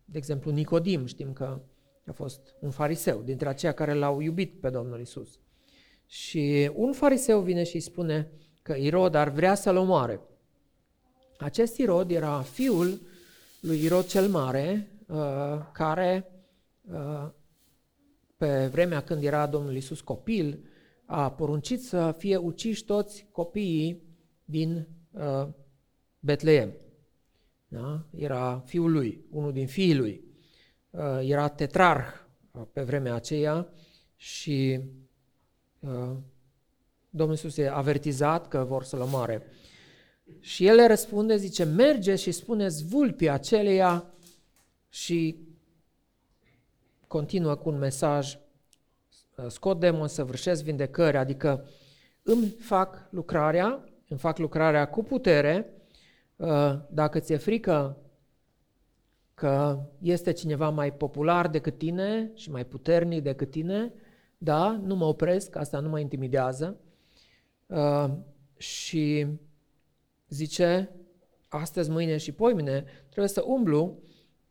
de 0.06 0.17
exemplu, 0.17 0.51
Nicodim, 0.51 1.06
știm 1.06 1.34
că 1.34 1.62
a 2.08 2.12
fost 2.12 2.56
un 2.60 2.71
fariseu, 2.71 3.21
dintre 3.21 3.49
aceia 3.49 3.73
care 3.73 3.93
l-au 3.93 4.19
iubit 4.19 4.60
pe 4.60 4.69
Domnul 4.69 4.99
Isus. 4.99 5.39
Și 6.06 6.71
un 6.75 6.93
fariseu 6.93 7.41
vine 7.41 7.63
și 7.63 7.79
spune 7.79 8.32
că 8.62 8.73
Irod 8.73 9.15
ar 9.15 9.29
vrea 9.29 9.56
să-l 9.56 9.75
omoare. 9.75 10.19
Acest 11.38 11.77
Irod 11.77 12.12
era 12.12 12.41
fiul 12.41 13.01
lui 13.62 13.84
Irod 13.84 14.06
cel 14.06 14.27
Mare, 14.27 14.88
uh, 15.08 15.60
care 15.73 16.27
pe 18.38 18.67
vremea 18.71 19.01
când 19.01 19.23
era 19.23 19.47
Domnul 19.47 19.75
Isus 19.75 20.01
copil, 20.01 20.63
a 21.06 21.32
poruncit 21.32 21.84
să 21.84 22.15
fie 22.17 22.38
uciși 22.38 22.86
toți 22.86 23.27
copiii 23.32 24.03
din 24.45 24.88
uh, 25.12 25.47
Betleem. 26.19 26.83
Da? 27.73 28.05
Era 28.15 28.63
fiul 28.65 28.91
lui, 28.91 29.25
unul 29.29 29.51
din 29.51 29.67
fiii 29.67 29.95
lui. 29.95 30.23
Uh, 30.89 31.19
era 31.21 31.47
tetrarh 31.47 32.05
uh, 32.51 32.62
pe 32.73 32.81
vremea 32.81 33.13
aceea 33.13 33.67
și 34.15 34.79
uh, 35.79 36.12
Domnul 37.09 37.36
Iisus 37.36 37.57
e 37.57 37.67
avertizat 37.67 38.47
că 38.47 38.63
vor 38.63 38.83
să-l 38.83 39.01
omoare. 39.01 39.43
Și 40.39 40.65
el 40.67 40.75
le 40.75 40.88
răspunde, 40.88 41.36
zice, 41.36 41.63
merge 41.63 42.15
și 42.15 42.31
spuneți 42.31 42.86
vulpii 42.86 43.29
aceleia 43.29 44.13
și 44.89 45.38
continuă 47.07 47.55
cu 47.55 47.69
un 47.69 47.77
mesaj 47.77 48.38
Uh, 49.38 49.45
scot 49.47 49.79
demon, 49.79 50.07
săvârșesc 50.07 50.63
vindecări, 50.63 51.17
adică 51.17 51.69
îmi 52.23 52.47
fac 52.47 53.07
lucrarea, 53.09 53.83
îmi 54.07 54.19
fac 54.19 54.38
lucrarea 54.38 54.88
cu 54.88 55.03
putere, 55.03 55.65
uh, 55.65 55.83
dacă 56.89 57.19
ți-e 57.19 57.38
frică 57.38 57.98
că 59.34 59.80
este 60.00 60.32
cineva 60.32 60.69
mai 60.69 60.93
popular 60.93 61.48
decât 61.48 61.78
tine 61.78 62.32
și 62.34 62.52
mai 62.52 62.65
puternic 62.65 63.24
decât 63.24 63.52
tine, 63.52 63.93
da, 64.38 64.82
nu 64.84 64.96
mă 64.96 65.06
opresc, 65.06 65.56
asta 65.56 65.80
nu 65.80 65.89
mă 65.89 66.00
intimidează. 66.00 66.78
Uh, 67.67 68.10
și 68.58 69.28
zice, 70.30 70.89
astăzi, 71.48 71.89
mâine 71.89 72.17
și 72.17 72.32
poimine, 72.32 72.86
trebuie 73.10 73.28
să 73.28 73.43
umblu, 73.46 73.98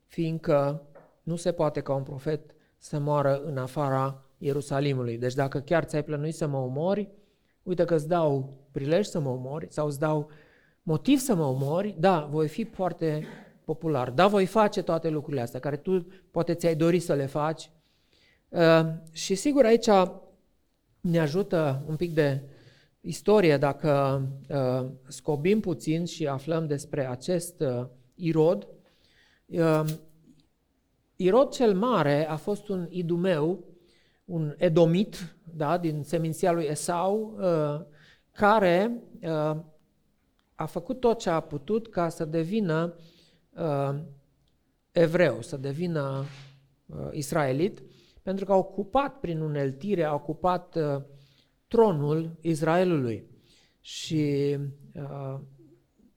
fiindcă 0.06 0.86
nu 1.22 1.36
se 1.36 1.52
poate 1.52 1.80
ca 1.80 1.94
un 1.94 2.02
profet 2.02 2.54
să 2.78 2.98
moară 2.98 3.42
în 3.44 3.56
afara 3.58 4.24
Ierusalimului. 4.38 5.18
Deci 5.18 5.34
dacă 5.34 5.60
chiar 5.60 5.84
ți-ai 5.84 6.04
plănuit 6.04 6.34
să 6.34 6.46
mă 6.46 6.58
omori, 6.58 7.10
uite 7.62 7.84
că 7.84 7.94
îți 7.94 8.08
dau 8.08 8.58
prilej 8.70 9.06
să 9.06 9.20
mă 9.20 9.28
omori 9.28 9.66
sau 9.70 9.86
îți 9.86 9.98
dau 9.98 10.30
motiv 10.82 11.18
să 11.18 11.34
mă 11.34 11.44
omori, 11.44 11.96
da, 11.98 12.28
voi 12.30 12.48
fi 12.48 12.64
foarte 12.64 13.26
popular, 13.64 14.10
da, 14.10 14.26
voi 14.26 14.46
face 14.46 14.82
toate 14.82 15.08
lucrurile 15.08 15.42
astea 15.42 15.60
care 15.60 15.76
tu 15.76 16.06
poate 16.30 16.54
ți-ai 16.54 16.74
dori 16.74 16.98
să 16.98 17.14
le 17.14 17.26
faci. 17.26 17.70
Uh, 18.48 18.86
și 19.12 19.34
sigur 19.34 19.64
aici 19.64 19.88
ne 21.00 21.18
ajută 21.18 21.84
un 21.88 21.96
pic 21.96 22.14
de 22.14 22.42
istorie 23.00 23.56
dacă 23.56 24.22
uh, 24.48 24.90
scobim 25.08 25.60
puțin 25.60 26.04
și 26.04 26.26
aflăm 26.26 26.66
despre 26.66 27.08
acest 27.08 27.60
uh, 27.60 27.86
Irod. 28.14 28.68
Uh, 29.46 29.84
Irod 31.16 31.50
cel 31.50 31.74
Mare 31.74 32.28
a 32.28 32.36
fost 32.36 32.68
un 32.68 32.86
idumeu 32.90 33.64
un 34.24 34.54
edomit 34.56 35.36
da, 35.56 35.78
din 35.78 36.02
seminția 36.02 36.52
lui 36.52 36.64
Esau, 36.64 37.38
uh, 37.38 37.84
care 38.32 39.02
uh, 39.22 39.56
a 40.62 40.66
făcut 40.66 41.00
tot 41.00 41.18
ce 41.18 41.30
a 41.30 41.40
putut 41.40 41.88
ca 41.88 42.08
să 42.08 42.24
devină 42.24 42.94
uh, 43.50 43.94
evreu, 44.92 45.40
să 45.40 45.56
devină 45.56 46.24
israelit, 47.10 47.82
pentru 48.22 48.44
că 48.44 48.52
a 48.52 48.56
ocupat 48.56 49.20
prin 49.20 49.40
uneltire, 49.40 50.04
a 50.04 50.14
ocupat 50.14 50.78
tronul 51.68 52.38
Israelului. 52.40 53.26
Și 53.80 54.56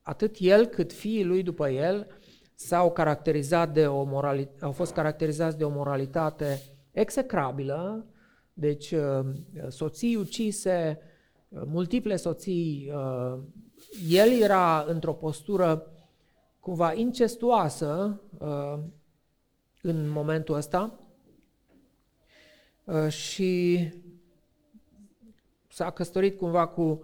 atât 0.02 0.36
el 0.38 0.66
cât 0.66 0.92
fiii 0.92 1.24
lui 1.24 1.42
după 1.42 1.68
el 1.68 2.06
s-au 2.54 2.92
caracterizat 2.92 3.72
de 3.72 3.86
o 3.86 4.04
moralitate, 4.04 4.64
au 4.64 4.72
fost 4.72 4.92
caracterizați 4.92 5.58
de 5.58 5.64
o 5.64 5.70
moralitate 5.70 6.62
execrabilă, 6.90 8.06
deci 8.52 8.90
uh, 8.90 9.24
soții 9.68 10.16
ucise, 10.16 10.98
uh, 11.48 11.62
multiple 11.66 12.16
soții, 12.16 12.92
uh, 12.94 13.42
el 14.08 14.40
era 14.40 14.84
într-o 14.88 15.12
postură 15.12 15.92
cumva 16.60 16.92
incestuoasă 16.92 18.20
în 19.82 20.08
momentul 20.08 20.54
ăsta 20.54 21.00
și 23.08 23.80
s-a 25.68 25.90
căsătorit 25.90 26.38
cumva 26.38 26.66
cu 26.66 27.02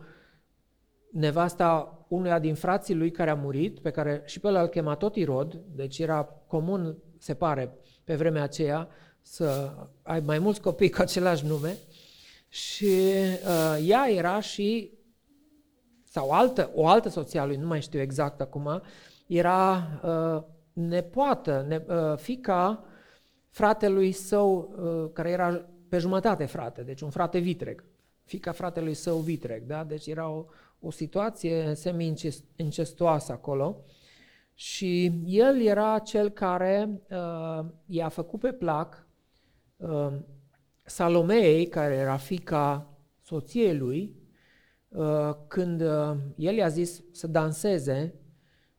nevasta 1.11 1.99
unuia 2.09 2.39
din 2.39 2.55
frații 2.55 2.95
lui 2.95 3.11
care 3.11 3.31
a 3.31 3.35
murit, 3.35 3.79
pe 3.79 3.91
care 3.91 4.23
și 4.25 4.41
pe 4.41 4.47
ăla 4.47 4.61
îl 4.61 4.69
chema 4.69 4.95
tot 4.95 5.17
Irod, 5.17 5.61
deci 5.75 5.99
era 5.99 6.25
comun, 6.47 6.97
se 7.19 7.35
pare, 7.35 7.73
pe 8.05 8.15
vremea 8.15 8.43
aceea, 8.43 8.89
să 9.21 9.73
ai 10.03 10.21
mai 10.21 10.39
mulți 10.39 10.61
copii 10.61 10.91
cu 10.91 11.01
același 11.01 11.47
nume. 11.47 11.77
Și 12.49 12.85
uh, 13.47 13.87
ea 13.87 14.11
era 14.11 14.41
și, 14.41 14.91
sau 16.13 16.31
altă, 16.31 16.71
o 16.75 16.87
altă 16.87 17.09
soție 17.09 17.41
a 17.41 17.45
lui, 17.45 17.57
nu 17.57 17.67
mai 17.67 17.81
știu 17.81 18.01
exact 18.01 18.41
acum, 18.41 18.83
era 19.27 19.89
uh, 20.03 20.43
nepoată, 20.73 21.65
ne, 21.69 21.83
uh, 21.89 22.17
fica 22.17 22.85
fratelui 23.49 24.13
său, 24.13 24.75
uh, 24.77 25.11
care 25.13 25.31
era 25.31 25.65
pe 25.89 25.99
jumătate 25.99 26.45
frate, 26.45 26.83
deci 26.83 27.01
un 27.01 27.11
frate 27.11 27.39
vitreg, 27.39 27.85
fica 28.25 28.53
fratelui 28.53 28.95
său 28.95 29.19
vitreg, 29.19 29.63
da? 29.63 29.85
deci 29.85 30.07
era 30.07 30.29
o, 30.29 30.45
o 30.81 30.91
situație 30.91 31.75
semi-incestuoasă 31.75 33.33
acolo. 33.33 33.77
Și 34.55 35.13
el 35.27 35.61
era 35.61 35.99
cel 35.99 36.31
care 36.31 37.03
uh, 37.11 37.65
i-a 37.87 38.09
făcut 38.09 38.41
pe 38.41 38.53
plac 38.53 39.07
Um, 39.83 40.25
Salomei, 40.85 41.67
care 41.67 41.95
era 41.95 42.17
fica 42.17 42.87
soției 43.23 43.77
lui, 43.77 44.15
uh, 44.17 44.22
când 45.49 45.81
uh, 45.81 46.17
el 46.37 46.55
i-a 46.55 46.69
zis 46.69 47.03
să 47.13 47.27
danseze 47.27 48.15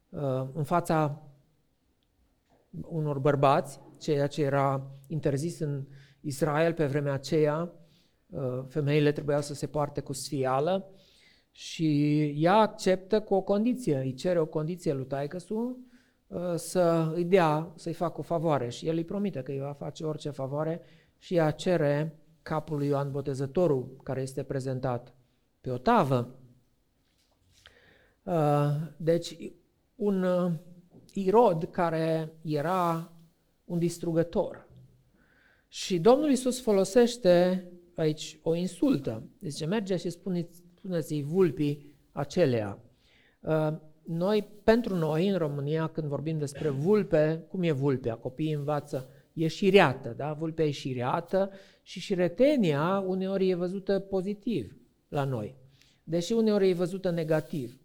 uh, 0.09 0.47
în 0.53 0.63
fața 0.63 1.21
unor 2.81 3.19
bărbați, 3.19 3.79
ceea 3.99 4.27
ce 4.27 4.43
era 4.43 4.91
interzis 5.07 5.59
în 5.59 5.85
Israel 6.21 6.73
pe 6.73 6.85
vremea 6.85 7.13
aceea, 7.13 7.71
femeile 8.67 9.11
trebuiau 9.11 9.41
să 9.41 9.53
se 9.53 9.67
poarte 9.67 10.01
cu 10.01 10.13
sfială 10.13 10.93
și 11.51 12.19
ea 12.37 12.55
acceptă 12.55 13.21
cu 13.21 13.33
o 13.33 13.41
condiție, 13.41 13.97
îi 13.97 14.13
cere 14.13 14.39
o 14.39 14.45
condiție 14.45 14.93
lui 14.93 15.05
taicăsu, 15.05 15.77
uh, 16.27 16.53
să 16.55 17.11
îi 17.15 17.23
dea, 17.23 17.71
să-i 17.75 17.93
facă 17.93 18.19
o 18.19 18.23
favoare 18.23 18.69
și 18.69 18.87
el 18.87 18.95
îi 18.95 19.05
promite 19.05 19.41
că 19.41 19.51
îi 19.51 19.59
va 19.59 19.73
face 19.73 20.05
orice 20.05 20.29
favoare 20.29 20.81
și 21.17 21.35
ea 21.35 21.51
cere 21.51 22.19
capul 22.41 22.77
lui 22.77 22.87
Ioan 22.87 23.11
Botezătorul, 23.11 23.95
care 24.03 24.21
este 24.21 24.43
prezentat 24.43 25.13
pe 25.63 25.71
o 25.71 25.77
tavă. 25.77 26.35
Uh, 28.23 28.69
deci, 28.97 29.37
un 29.95 30.23
uh, 30.23 30.51
Irod 31.13 31.63
care 31.63 32.33
era 32.41 33.11
un 33.65 33.79
distrugător. 33.79 34.67
Și 35.67 35.99
Domnul 35.99 36.31
Isus 36.31 36.61
folosește 36.61 37.65
aici 37.95 38.39
o 38.41 38.55
insultă. 38.55 39.23
Zice, 39.41 39.65
merge 39.65 39.95
și 39.95 40.09
spuneți, 40.09 40.63
spuneți-i 40.75 41.23
vulpii 41.23 41.93
acelea. 42.11 42.79
Uh, 43.39 43.73
noi, 44.03 44.47
pentru 44.63 44.95
noi, 44.95 45.27
în 45.27 45.37
România, 45.37 45.87
când 45.87 46.07
vorbim 46.07 46.37
despre 46.37 46.69
vulpe, 46.69 47.45
cum 47.49 47.63
e 47.63 47.71
vulpea? 47.71 48.15
Copiii 48.15 48.53
învață, 48.53 49.09
e 49.33 49.47
șireată, 49.47 50.13
da? 50.17 50.33
Vulpea 50.33 50.65
e 50.65 50.71
șireată 50.71 51.51
și 51.81 51.99
șiretenia 51.99 53.03
uneori 53.07 53.49
e 53.49 53.55
văzută 53.55 53.99
pozitiv 53.99 54.77
la 55.13 55.23
noi, 55.23 55.55
deși 56.03 56.33
uneori 56.33 56.69
e 56.69 56.73
văzută 56.73 57.11
negativ. 57.11 57.77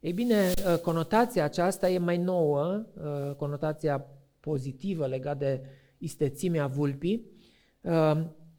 Ei 0.00 0.12
bine, 0.12 0.34
uh, 0.34 0.78
conotația 0.78 1.44
aceasta 1.44 1.90
e 1.90 1.98
mai 1.98 2.16
nouă, 2.16 2.84
uh, 2.94 3.34
conotația 3.34 4.06
pozitivă 4.40 5.06
legată 5.06 5.38
de 5.38 5.60
istețimea 5.98 6.66
vulpii. 6.66 7.34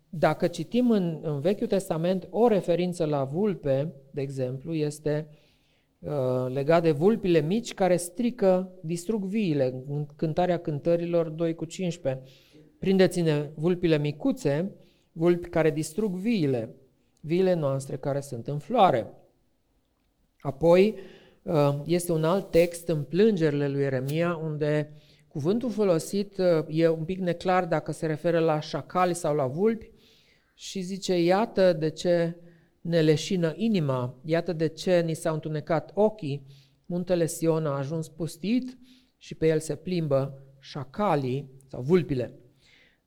Dacă 0.09 0.47
citim 0.47 0.91
în, 0.91 1.19
în 1.21 1.39
Vechiul 1.39 1.67
Testament 1.67 2.27
o 2.29 2.47
referință 2.47 3.05
la 3.05 3.23
vulpe, 3.23 3.93
de 4.11 4.21
exemplu, 4.21 4.73
este 4.73 5.27
uh, 5.99 6.11
legat 6.53 6.81
de 6.81 6.91
vulpile 6.91 7.41
mici 7.41 7.73
care 7.73 7.95
strică, 7.95 8.71
distrug 8.81 9.23
viile, 9.23 9.83
în 9.87 10.05
cântarea 10.15 10.57
cântărilor 10.57 11.29
2 11.29 11.55
cu 11.55 11.65
15. 11.65 12.23
Prindeți-ne 12.79 13.49
vulpile 13.55 13.97
micuțe, 13.97 14.71
vulpi 15.11 15.49
care 15.49 15.71
distrug 15.71 16.15
viile, 16.15 16.75
viile 17.19 17.53
noastre 17.53 17.97
care 17.97 18.19
sunt 18.19 18.47
în 18.47 18.59
floare. 18.59 19.13
Apoi 20.39 20.95
uh, 21.41 21.79
este 21.85 22.11
un 22.11 22.23
alt 22.23 22.51
text 22.51 22.87
în 22.87 23.03
plângerile 23.03 23.67
lui 23.67 23.81
Ieremia 23.81 24.35
unde 24.35 24.91
cuvântul 25.27 25.69
folosit 25.69 26.37
uh, 26.37 26.65
e 26.67 26.87
un 26.87 27.03
pic 27.03 27.19
neclar 27.19 27.65
dacă 27.65 27.91
se 27.91 28.05
referă 28.05 28.39
la 28.39 28.59
șacali 28.59 29.13
sau 29.13 29.35
la 29.35 29.47
vulpi, 29.47 29.91
și 30.59 30.81
zice, 30.81 31.21
iată 31.21 31.73
de 31.73 31.89
ce 31.89 32.35
ne 32.81 33.01
leșină 33.01 33.53
inima, 33.55 34.19
iată 34.25 34.53
de 34.53 34.67
ce 34.67 35.01
ni 35.01 35.13
s-au 35.13 35.33
întunecat 35.33 35.91
ochii, 35.93 36.45
muntele 36.85 37.25
Sion 37.25 37.65
a 37.65 37.77
ajuns 37.77 38.07
pustit 38.07 38.77
și 39.17 39.35
pe 39.35 39.47
el 39.47 39.59
se 39.59 39.75
plimbă 39.75 40.43
șacalii 40.59 41.49
sau 41.67 41.81
vulpile. 41.81 42.39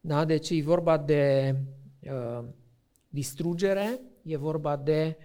Da? 0.01 0.25
Deci 0.25 0.51
e 0.51 0.63
vorba 0.63 0.99
de 0.99 1.55
uh, 2.01 2.45
distrugere, 3.11 4.01
e 4.23 4.37
vorba 4.37 4.77
de 4.77 5.17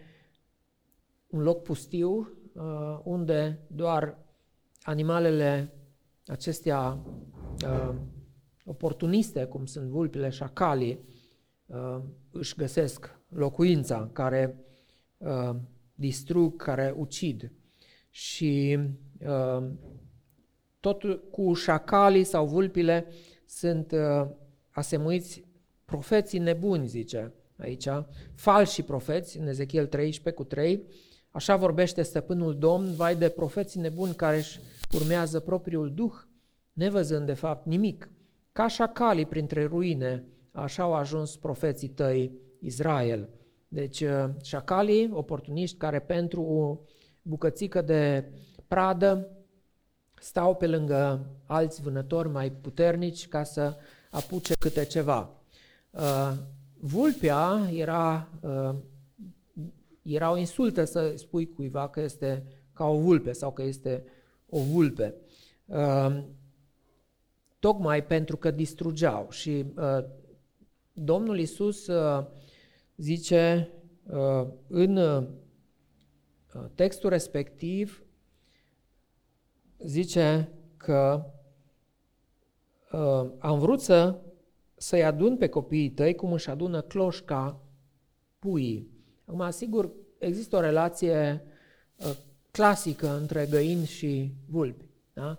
un 1.27 1.41
loc 1.41 1.61
pustiu 1.61 2.37
uh, 2.53 2.99
unde 3.03 3.59
doar 3.67 4.17
animalele 4.81 5.73
acestea 6.25 6.99
uh, 7.63 7.95
oportuniste, 8.65 9.45
cum 9.45 9.65
sunt 9.65 9.89
vulpile, 9.89 10.29
șacalii, 10.29 10.99
uh, 11.65 12.01
își 12.31 12.55
găsesc 12.55 13.19
locuința, 13.29 14.09
care 14.13 14.65
uh, 15.17 15.55
distrug, 15.95 16.55
care 16.55 16.93
ucid. 16.97 17.51
Și 18.09 18.79
uh, 19.19 19.67
tot 20.79 21.03
cu 21.31 21.53
șacalii 21.53 22.23
sau 22.23 22.47
vulpile 22.47 23.07
sunt 23.45 23.91
uh, 23.91 24.27
asemuiți 24.69 25.43
profeții 25.85 26.39
nebuni, 26.39 26.87
zice 26.87 27.33
aici, 27.57 27.87
falși 28.33 28.83
profeți, 28.83 29.37
în 29.37 29.47
Ezechiel 29.47 29.87
13 29.87 30.41
cu 30.41 30.47
3, 30.47 30.83
așa 31.31 31.55
vorbește 31.55 32.01
stăpânul 32.01 32.57
Domn, 32.57 32.93
vai 32.95 33.15
de 33.15 33.29
profeții 33.29 33.81
nebuni 33.81 34.13
care 34.13 34.37
își 34.37 34.59
urmează 34.93 35.39
propriul 35.39 35.93
duh, 35.93 36.13
nevăzând 36.73 37.25
de 37.25 37.33
fapt 37.33 37.65
nimic, 37.65 38.09
ca 38.51 38.67
șacalii 38.67 39.25
printre 39.25 39.65
ruine, 39.65 40.23
Așa 40.55 40.83
au 40.83 40.93
ajuns 40.93 41.35
profeții 41.35 41.87
tăi 41.87 42.31
Israel. 42.59 43.29
Deci 43.67 44.01
uh, 44.01 44.25
șacalii, 44.43 45.09
oportuniști 45.13 45.77
care 45.77 45.99
pentru 45.99 46.41
o 46.41 46.77
bucățică 47.21 47.81
de 47.81 48.31
pradă 48.67 49.29
stau 50.19 50.55
pe 50.55 50.67
lângă 50.67 51.25
alți 51.45 51.81
vânători 51.81 52.29
mai 52.29 52.51
puternici 52.51 53.27
ca 53.27 53.43
să 53.43 53.75
apuce 54.11 54.53
câte 54.59 54.85
ceva. 54.85 55.29
Uh, 56.85 56.91
vulpea 56.91 57.69
era, 57.73 58.29
uh, 58.41 58.75
era 60.01 60.31
o 60.31 60.37
insultă 60.37 60.83
să 60.83 61.13
spui 61.15 61.53
cuiva 61.53 61.89
că 61.89 62.01
este 62.01 62.43
ca 62.73 62.85
o 62.85 62.99
vulpe 62.99 63.31
sau 63.31 63.53
că 63.53 63.61
este 63.61 64.03
o 64.49 64.59
vulpe. 64.59 65.15
Tocmai 67.59 68.05
pentru 68.05 68.37
că 68.37 68.51
distrugeau 68.51 69.27
și 69.29 69.65
Domnul 70.97 71.39
Isus 71.39 71.87
uh, 71.87 72.25
zice 72.95 73.71
uh, 74.03 74.47
în 74.67 74.97
uh, 74.97 75.27
textul 76.75 77.09
respectiv, 77.09 78.03
zice 79.77 80.51
că 80.77 81.25
am 83.39 83.59
vrut 83.59 83.81
să, 83.81 84.19
să-i 84.85 85.03
adun 85.03 85.37
pe 85.37 85.47
copiii 85.47 85.89
tăi 85.89 86.15
cum 86.15 86.33
își 86.33 86.49
adună 86.49 86.81
cloșca 86.81 87.61
puii. 88.39 88.89
Acum, 89.25 89.49
sigur, 89.49 89.91
există 90.17 90.55
o 90.55 90.59
relație 90.59 91.43
clasică 92.51 93.17
între 93.17 93.47
găini 93.49 93.85
și 93.85 94.33
vulpi. 94.47 94.89
Da? 95.13 95.37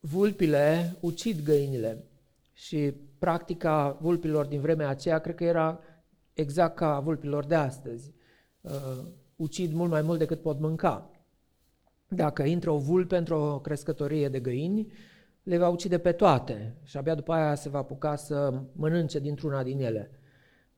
Vulpile 0.00 0.96
ucid 1.00 1.42
găinile 1.42 2.04
și 2.52 2.94
practica 3.18 3.98
vulpilor 4.00 4.46
din 4.46 4.60
vremea 4.60 4.88
aceea 4.88 5.18
cred 5.18 5.34
că 5.34 5.44
era 5.44 5.80
exact 6.32 6.76
ca 6.76 6.94
a 6.94 7.00
vulpilor 7.00 7.44
de 7.44 7.54
astăzi. 7.54 8.12
Uh, 8.60 9.04
ucid 9.36 9.72
mult 9.72 9.90
mai 9.90 10.02
mult 10.02 10.18
decât 10.18 10.40
pot 10.40 10.60
mânca. 10.60 11.10
Dacă 12.08 12.42
intră 12.42 12.70
o 12.70 12.78
vulpe 12.78 13.16
într-o 13.16 13.60
crescătorie 13.62 14.28
de 14.28 14.40
găini, 14.40 14.92
le 15.48 15.58
va 15.58 15.68
ucide 15.68 15.98
pe 15.98 16.12
toate 16.12 16.76
și 16.82 16.96
abia 16.96 17.14
după 17.14 17.32
aia 17.32 17.54
se 17.54 17.68
va 17.68 17.78
apuca 17.78 18.16
să 18.16 18.62
mănânce 18.72 19.18
dintr-una 19.18 19.62
din 19.62 19.80
ele. 19.80 20.10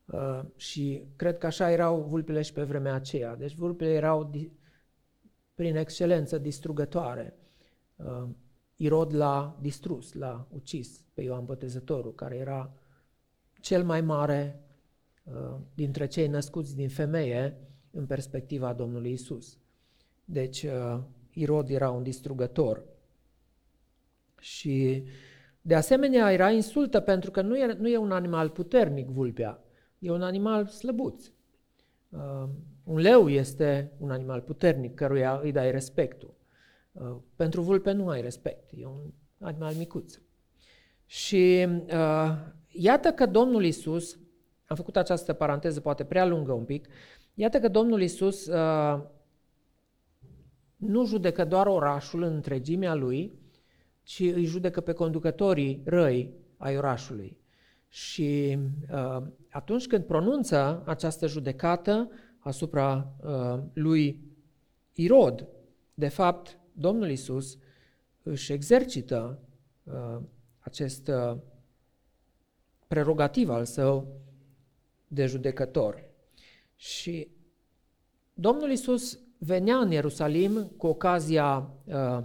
Uh, 0.05 0.41
și 0.57 1.05
cred 1.17 1.39
că 1.39 1.47
așa 1.47 1.71
erau 1.71 2.03
vulpile 2.03 2.43
și 2.43 2.53
pe 2.53 2.63
vremea 2.63 2.95
aceea. 2.95 3.37
Deci 3.37 3.55
vulpile 3.55 3.93
erau 3.93 4.25
di- 4.25 4.51
prin 5.55 5.77
excelență 5.77 6.39
distrugătoare. 6.39 7.37
Uh, 7.97 8.29
Irod 8.77 9.15
l-a 9.15 9.59
distrus, 9.61 10.13
l-a 10.13 10.47
ucis 10.55 11.05
pe 11.15 11.23
Ioan 11.23 11.45
Botezătorul, 11.45 12.15
care 12.15 12.37
era 12.37 12.73
cel 13.61 13.85
mai 13.85 14.01
mare 14.01 14.61
uh, 15.25 15.57
dintre 15.75 16.07
cei 16.07 16.27
născuți 16.27 16.77
din 16.77 16.89
femeie 16.89 17.57
în 17.91 18.07
perspectiva 18.07 18.73
Domnului 18.73 19.13
Isus. 19.13 19.59
Deci 20.25 20.63
uh, 20.63 21.01
Irod 21.33 21.71
era 21.71 21.91
un 21.91 22.03
distrugător. 22.03 22.83
Și 24.41 25.05
de 25.61 25.75
asemenea 25.75 26.33
era 26.33 26.51
insultă 26.51 27.01
pentru 27.01 27.31
că 27.31 27.41
nu 27.41 27.57
e, 27.57 27.77
nu 27.79 27.89
e 27.89 27.97
un 27.97 28.13
animal 28.13 28.49
puternic 28.49 29.09
vulpea, 29.09 29.63
e 29.99 30.11
un 30.11 30.23
animal 30.23 30.67
slăbuț. 30.67 31.31
Uh, 32.09 32.49
un 32.85 32.99
leu 32.99 33.29
este 33.29 33.93
un 33.99 34.11
animal 34.11 34.41
puternic 34.41 34.95
căruia 34.95 35.41
îi 35.43 35.53
dai 35.53 35.71
respectul. 35.71 36.35
Uh, 36.93 37.17
pentru 37.37 37.61
vulpe 37.61 37.93
nu 37.93 38.09
ai 38.09 38.21
respect, 38.21 38.71
e 38.77 38.87
un 38.87 39.13
animal 39.39 39.75
micuț. 39.75 40.19
Și 41.07 41.67
uh, 41.93 42.31
iată 42.69 43.13
că 43.13 43.27
Domnul 43.27 43.65
Isus, 43.65 44.19
am 44.67 44.77
făcut 44.77 44.97
această 44.97 45.33
paranteză 45.33 45.81
poate 45.81 46.05
prea 46.05 46.27
lungă 46.27 46.53
un 46.53 46.65
pic, 46.65 46.89
iată 47.35 47.59
că 47.61 47.69
Domnul 47.69 48.03
Isus 48.03 48.47
uh, 48.47 49.01
nu 50.77 51.05
judecă 51.05 51.45
doar 51.45 51.67
orașul 51.67 52.23
în 52.23 52.35
întregimea 52.35 52.95
lui, 52.95 53.40
ci 54.11 54.21
îi 54.21 54.45
judecă 54.45 54.81
pe 54.81 54.93
conducătorii 54.93 55.83
răi 55.85 56.35
ai 56.57 56.77
orașului. 56.77 57.39
Și 57.89 58.59
uh, 58.93 59.23
atunci 59.51 59.87
când 59.87 60.05
pronunță 60.05 60.83
această 60.87 61.27
judecată 61.27 62.11
asupra 62.39 63.15
uh, 63.25 63.59
lui 63.73 64.21
Irod, 64.93 65.49
de 65.95 66.09
fapt, 66.09 66.59
Domnul 66.73 67.11
Isus 67.11 67.59
își 68.23 68.53
exercită 68.53 69.39
uh, 69.83 70.19
acest 70.59 71.09
uh, 71.09 71.37
prerogativ 72.87 73.51
al 73.51 73.65
său 73.65 74.21
de 75.09 75.27
judecător. 75.27 76.05
Și 76.77 77.29
Domnul 78.35 78.71
Isus 78.71 79.19
venea 79.39 79.77
în 79.77 79.91
Ierusalim 79.91 80.73
cu 80.77 80.87
ocazia 80.87 81.71
uh, 81.85 82.25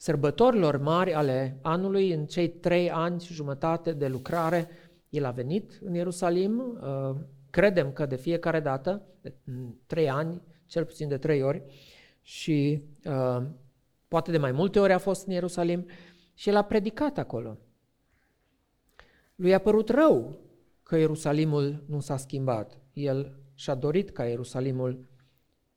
sărbătorilor 0.00 0.76
mari 0.76 1.14
ale 1.14 1.58
anului, 1.62 2.12
în 2.12 2.26
cei 2.26 2.48
trei 2.48 2.90
ani 2.90 3.20
și 3.20 3.32
jumătate 3.32 3.92
de 3.92 4.08
lucrare, 4.08 4.68
el 5.08 5.24
a 5.24 5.30
venit 5.30 5.78
în 5.82 5.94
Ierusalim, 5.94 6.58
uh, 6.58 7.16
credem 7.50 7.92
că 7.92 8.06
de 8.06 8.16
fiecare 8.16 8.60
dată, 8.60 9.02
de 9.20 9.34
trei 9.86 10.10
ani, 10.10 10.42
cel 10.66 10.84
puțin 10.84 11.08
de 11.08 11.18
trei 11.18 11.42
ori, 11.42 11.62
și 12.22 12.82
uh, 13.04 13.42
poate 14.08 14.30
de 14.30 14.38
mai 14.38 14.52
multe 14.52 14.80
ori 14.80 14.92
a 14.92 14.98
fost 14.98 15.26
în 15.26 15.32
Ierusalim 15.32 15.86
și 16.34 16.48
el 16.48 16.56
a 16.56 16.64
predicat 16.64 17.18
acolo. 17.18 17.58
Lui 19.34 19.54
a 19.54 19.58
părut 19.58 19.88
rău 19.88 20.38
că 20.82 20.96
Ierusalimul 20.96 21.84
nu 21.86 22.00
s-a 22.00 22.16
schimbat. 22.16 22.78
El 22.92 23.40
și-a 23.54 23.74
dorit 23.74 24.10
ca 24.10 24.24
Ierusalimul 24.24 25.08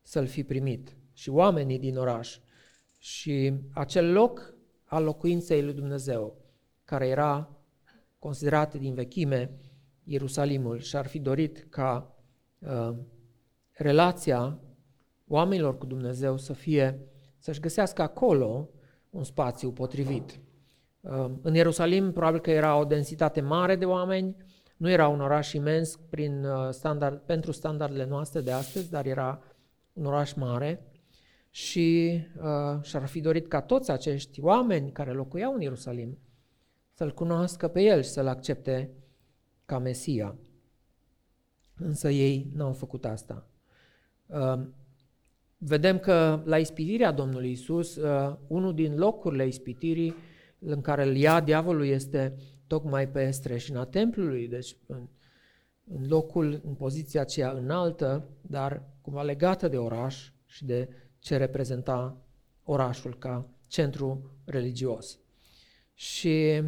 să-l 0.02 0.28
fi 0.28 0.44
primit 0.44 0.98
și 1.14 1.30
oamenii 1.30 1.80
din 1.80 1.98
oraș 1.98 2.40
și 3.04 3.54
acel 3.74 4.12
loc 4.12 4.54
al 4.86 5.04
locuinței 5.04 5.64
lui 5.64 5.74
Dumnezeu, 5.74 6.38
care 6.86 7.08
era 7.08 7.50
considerat 8.20 8.76
din 8.76 8.94
vechime 8.94 9.52
Ierusalimul 10.04 10.80
și 10.80 10.96
ar 10.96 11.08
fi 11.08 11.20
dorit 11.20 11.66
ca 11.70 12.16
uh, 12.60 12.96
relația 13.72 14.60
oamenilor 15.28 15.78
cu 15.78 15.86
Dumnezeu 15.86 16.38
să 16.38 16.54
fie, 16.54 17.00
să-și 17.38 17.60
găsească 17.60 18.02
acolo 18.02 18.70
un 19.10 19.24
spațiu 19.24 19.72
potrivit. 19.72 20.40
Uh, 21.02 21.32
în 21.42 21.54
Ierusalim 21.54 22.12
probabil 22.12 22.40
că 22.40 22.52
era 22.52 22.78
o 22.78 22.86
densitate 22.86 23.42
mare 23.42 23.76
de 23.76 23.86
oameni, 23.86 24.36
nu 24.78 24.90
era 24.90 25.08
un 25.08 25.22
oraș 25.22 25.54
imens 25.54 25.96
prin 26.10 26.46
uh, 26.46 26.70
standard, 26.70 27.20
pentru 27.20 27.52
standardele 27.52 28.06
noastre 28.06 28.42
de 28.42 28.52
astăzi, 28.52 28.90
dar 28.90 29.06
era 29.06 29.42
un 29.94 30.06
oraș 30.06 30.34
mare 30.34 30.93
și 31.56 32.20
uh, 32.38 32.82
și-ar 32.84 33.08
fi 33.08 33.22
dorit 33.22 33.48
ca 33.48 33.62
toți 33.62 33.92
acești 33.92 34.42
oameni 34.42 34.92
care 34.92 35.12
locuiau 35.12 35.54
în 35.54 35.62
Ierusalim 35.62 36.18
să-L 36.94 37.14
cunoască 37.14 37.68
pe 37.68 37.82
El 37.82 38.02
și 38.02 38.10
să-L 38.10 38.28
accepte 38.28 38.90
ca 39.66 39.80
Mesia. 39.80 40.36
Însă 41.78 42.10
ei 42.10 42.52
n-au 42.54 42.74
făcut 42.74 43.06
asta. 43.06 43.48
Uh, 44.26 44.62
vedem 45.58 46.00
că 46.00 46.42
la 46.46 46.58
ispitirea 46.58 47.12
Domnului 47.12 47.52
Isus, 47.52 47.96
uh, 47.96 48.36
unul 48.48 48.74
din 48.74 48.98
locurile 48.98 49.48
ispitirii 49.48 50.16
în 50.60 50.82
care 50.82 51.08
îl 51.08 51.16
ia 51.16 51.42
diavolul 51.42 51.86
este 51.86 52.36
tocmai 52.68 53.10
pe 53.10 53.32
streșina 53.32 53.86
templului, 53.86 54.48
deci 54.48 54.78
în, 54.86 55.08
în 55.84 56.08
locul, 56.08 56.62
în 56.66 56.74
poziția 56.74 57.22
aceea 57.22 57.52
înaltă, 57.52 58.30
dar 58.42 58.84
cumva 59.02 59.22
legată 59.24 59.68
de 59.68 59.78
oraș 59.78 60.32
și 60.46 60.66
de 60.66 60.90
ce 61.24 61.38
reprezenta 61.38 62.18
orașul 62.64 63.18
ca 63.18 63.46
centru 63.68 64.32
religios. 64.46 65.20
Și 65.94 66.64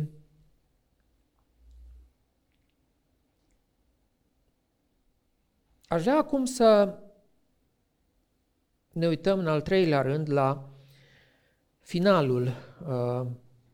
aș 5.88 6.02
vrea 6.02 6.18
acum 6.18 6.46
să 6.46 6.98
ne 8.92 9.08
uităm 9.08 9.40
în 9.40 9.48
al 9.48 9.62
treilea 9.62 10.02
rând 10.02 10.32
la 10.32 10.70
finalul 11.80 12.48
uh, 12.88 13.28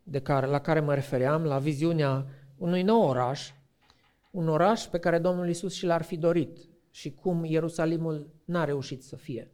de 0.04 0.20
care, 0.20 0.46
la 0.46 0.60
care 0.60 0.80
mă 0.80 0.94
refeream, 0.94 1.44
la 1.44 1.60
viziunea 1.60 2.26
unui 2.58 2.82
nou 2.82 3.02
oraș, 3.08 3.52
un 4.32 4.48
oraș 4.48 4.86
pe 4.86 5.00
care 5.00 5.20
Domnul 5.20 5.50
Isus 5.50 5.74
și 5.74 5.86
l-ar 5.86 6.02
fi 6.02 6.18
dorit 6.18 6.58
și 6.92 7.14
cum 7.14 7.44
Ierusalimul 7.46 8.30
n-a 8.46 8.64
reușit 8.64 9.04
să 9.04 9.16
fie. 9.16 9.52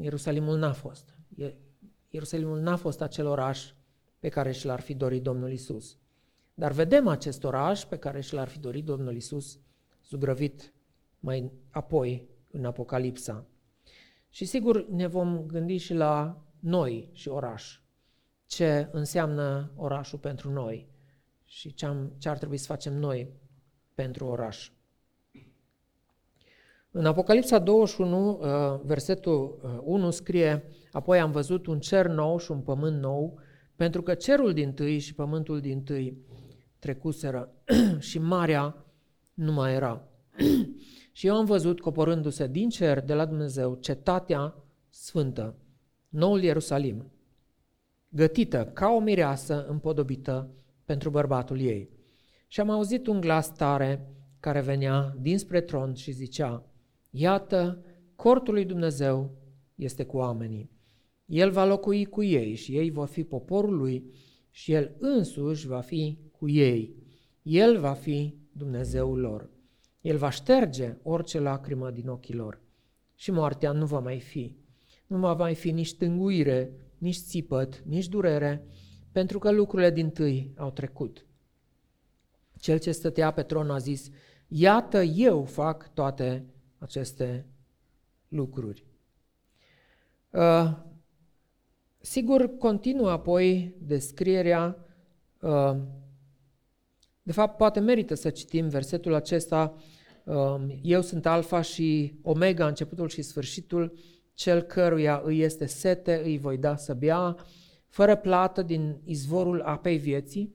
Ierusalimul 0.00 0.58
n-a 0.58 0.72
fost. 0.72 1.18
Ierusalimul 2.08 2.60
n-a 2.60 2.76
fost 2.76 3.00
acel 3.00 3.26
oraș 3.26 3.72
pe 4.18 4.28
care 4.28 4.52
și 4.52 4.66
l-ar 4.66 4.80
fi 4.80 4.94
dorit 4.94 5.22
Domnul 5.22 5.52
Isus. 5.52 5.98
Dar 6.54 6.72
vedem 6.72 7.08
acest 7.08 7.44
oraș 7.44 7.84
pe 7.84 7.96
care 7.98 8.20
și 8.20 8.34
l-ar 8.34 8.48
fi 8.48 8.58
dorit 8.58 8.84
Domnul 8.84 9.16
Isus 9.16 9.58
zugrăvit 10.08 10.72
mai 11.20 11.52
apoi 11.70 12.28
în 12.50 12.64
Apocalipsa. 12.64 13.46
Și 14.28 14.44
sigur 14.44 14.88
ne 14.88 15.06
vom 15.06 15.46
gândi 15.46 15.76
și 15.76 15.94
la 15.94 16.44
noi 16.60 17.10
și 17.12 17.28
oraș. 17.28 17.80
Ce 18.46 18.88
înseamnă 18.92 19.72
orașul 19.76 20.18
pentru 20.18 20.50
noi 20.50 20.88
și 21.44 21.74
ce, 21.74 21.86
am, 21.86 22.12
ce 22.18 22.28
ar 22.28 22.36
trebui 22.36 22.56
să 22.56 22.66
facem 22.66 22.92
noi 22.98 23.32
pentru 23.94 24.26
oraș. 24.26 24.70
În 26.96 27.06
Apocalipsa 27.06 27.58
21, 27.58 28.28
uh, 28.28 28.80
versetul 28.84 29.60
1 29.84 30.06
uh, 30.06 30.12
scrie, 30.12 30.64
apoi 30.92 31.20
am 31.20 31.30
văzut 31.30 31.66
un 31.66 31.80
cer 31.80 32.06
nou 32.06 32.38
și 32.38 32.50
un 32.50 32.60
pământ 32.60 33.00
nou, 33.00 33.38
pentru 33.76 34.02
că 34.02 34.14
cerul 34.14 34.52
din 34.52 34.72
tâi 34.72 34.98
și 34.98 35.14
pământul 35.14 35.60
din 35.60 35.82
tâi 35.82 36.18
trecuseră 36.78 37.52
și 38.08 38.18
marea 38.18 38.84
nu 39.34 39.52
mai 39.52 39.74
era. 39.74 40.08
și 41.12 41.26
eu 41.26 41.34
am 41.34 41.44
văzut 41.44 41.80
coborându-se 41.80 42.46
din 42.46 42.68
cer 42.68 43.00
de 43.00 43.14
la 43.14 43.24
Dumnezeu 43.24 43.74
cetatea 43.74 44.54
sfântă, 44.90 45.54
noul 46.08 46.42
Ierusalim, 46.42 47.12
gătită 48.08 48.70
ca 48.72 48.88
o 48.88 49.00
mireasă 49.00 49.66
împodobită 49.68 50.50
pentru 50.84 51.10
bărbatul 51.10 51.60
ei. 51.60 51.90
Și 52.48 52.60
am 52.60 52.70
auzit 52.70 53.06
un 53.06 53.20
glas 53.20 53.52
tare 53.52 54.08
care 54.40 54.60
venea 54.60 55.16
dinspre 55.20 55.60
tron 55.60 55.94
și 55.94 56.10
zicea, 56.10 56.68
Iată, 57.16 57.84
cortul 58.16 58.54
lui 58.54 58.64
Dumnezeu 58.64 59.30
este 59.74 60.04
cu 60.04 60.16
oamenii. 60.16 60.70
El 61.26 61.50
va 61.50 61.64
locui 61.64 62.04
cu 62.04 62.22
ei 62.22 62.54
și 62.54 62.76
ei 62.76 62.90
vor 62.90 63.08
fi 63.08 63.24
poporul 63.24 63.76
lui 63.76 64.12
și 64.50 64.72
el 64.72 64.96
însuși 64.98 65.66
va 65.66 65.80
fi 65.80 66.18
cu 66.30 66.48
ei. 66.48 66.94
El 67.42 67.78
va 67.78 67.92
fi 67.92 68.34
Dumnezeul 68.52 69.18
lor. 69.18 69.50
El 70.00 70.16
va 70.16 70.30
șterge 70.30 70.96
orice 71.02 71.40
lacrimă 71.40 71.90
din 71.90 72.08
ochii 72.08 72.34
lor 72.34 72.60
și 73.14 73.30
moartea 73.30 73.72
nu 73.72 73.86
va 73.86 73.98
mai 73.98 74.20
fi. 74.20 74.56
Nu 75.06 75.18
va 75.18 75.34
mai 75.34 75.54
fi 75.54 75.70
nici 75.70 75.94
tânguire, 75.94 76.72
nici 76.98 77.16
țipăt, 77.16 77.82
nici 77.86 78.08
durere, 78.08 78.66
pentru 79.12 79.38
că 79.38 79.50
lucrurile 79.50 79.90
din 79.90 80.10
tâi 80.10 80.52
au 80.56 80.70
trecut. 80.70 81.26
Cel 82.58 82.78
ce 82.78 82.92
stătea 82.92 83.30
pe 83.30 83.42
tron 83.42 83.70
a 83.70 83.78
zis, 83.78 84.10
iată 84.48 85.02
eu 85.02 85.44
fac 85.44 85.92
toate 85.92 86.48
aceste 86.84 87.46
lucruri. 88.28 88.84
Uh, 90.30 90.70
sigur, 91.98 92.56
continuă 92.58 93.10
apoi 93.10 93.74
descrierea, 93.78 94.86
uh, 95.40 95.76
de 97.22 97.32
fapt, 97.32 97.56
poate 97.56 97.80
merită 97.80 98.14
să 98.14 98.30
citim 98.30 98.68
versetul 98.68 99.14
acesta, 99.14 99.74
uh, 100.24 100.54
eu 100.82 101.00
sunt 101.00 101.26
alfa 101.26 101.60
și 101.60 102.18
omega, 102.22 102.66
începutul 102.66 103.08
și 103.08 103.22
sfârșitul, 103.22 103.98
cel 104.34 104.62
căruia 104.62 105.22
îi 105.24 105.40
este 105.40 105.66
sete, 105.66 106.20
îi 106.24 106.38
voi 106.38 106.56
da 106.56 106.76
să 106.76 106.94
bea, 106.94 107.36
fără 107.88 108.16
plată 108.16 108.62
din 108.62 109.00
izvorul 109.04 109.60
apei 109.60 109.98
vieții, 109.98 110.54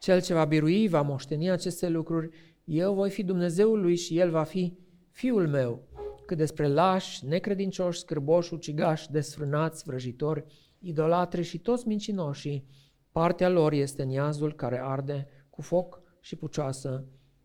cel 0.00 0.22
ce 0.22 0.34
va 0.34 0.44
birui 0.44 0.88
va 0.88 1.02
moșteni 1.02 1.50
aceste 1.50 1.88
lucruri, 1.88 2.30
eu 2.64 2.94
voi 2.94 3.10
fi 3.10 3.22
Dumnezeul 3.22 3.80
lui 3.80 3.96
și 3.96 4.18
el 4.18 4.30
va 4.30 4.42
fi 4.42 4.80
Fiul 5.12 5.48
meu, 5.48 5.88
cât 6.26 6.36
despre 6.36 6.68
lași, 6.68 7.26
necredincioși, 7.26 7.98
scârboși, 7.98 8.54
ucigași, 8.54 9.10
desfrânați, 9.10 9.84
vrăjitori, 9.84 10.44
idolatri 10.78 11.42
și 11.42 11.58
toți 11.58 11.86
mincinoșii, 11.88 12.66
partea 13.10 13.48
lor 13.48 13.72
este 13.72 14.02
niazul 14.02 14.54
care 14.54 14.80
arde 14.82 15.28
cu 15.50 15.62
foc 15.62 16.02
și 16.20 16.36
pucioasă, 16.36 17.04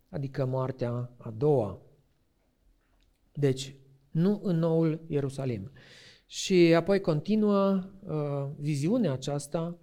adică 0.09 0.45
moartea 0.45 1.13
a 1.18 1.34
doua. 1.38 1.82
Deci, 3.34 3.76
nu 4.11 4.39
în 4.43 4.57
noul 4.57 5.05
Ierusalim. 5.07 5.72
Și 6.26 6.74
apoi 6.76 6.99
continuă 6.99 7.84
uh, 8.01 8.49
viziunea 8.57 9.11
aceasta 9.11 9.80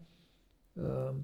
uh, 0.72 1.14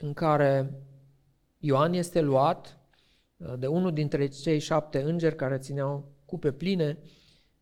în 0.00 0.12
care 0.12 0.74
Ioan 1.58 1.92
este 1.92 2.20
luat 2.20 2.78
uh, 3.36 3.52
de 3.58 3.66
unul 3.66 3.92
dintre 3.92 4.26
cei 4.26 4.58
șapte 4.58 5.02
îngeri 5.02 5.36
care 5.36 5.58
țineau 5.58 6.12
cupe 6.24 6.52
pline 6.52 6.98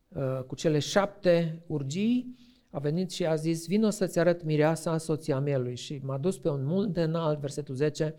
uh, 0.09 0.43
cu 0.47 0.55
cele 0.55 0.79
șapte 0.79 1.63
urgii, 1.67 2.37
a 2.71 2.79
venit 2.79 3.11
și 3.11 3.27
a 3.27 3.35
zis, 3.35 3.67
vino 3.67 3.91
să-ți 3.91 4.19
arăt 4.19 4.43
mireasa 4.43 4.99
soția 4.99 5.39
mielui. 5.39 5.77
Și 5.77 6.01
m-a 6.05 6.19
dus 6.19 6.39
pe 6.39 6.49
un 6.49 6.65
munte 6.65 7.03
înalt, 7.03 7.39
versetul 7.39 7.75
10, 7.75 8.15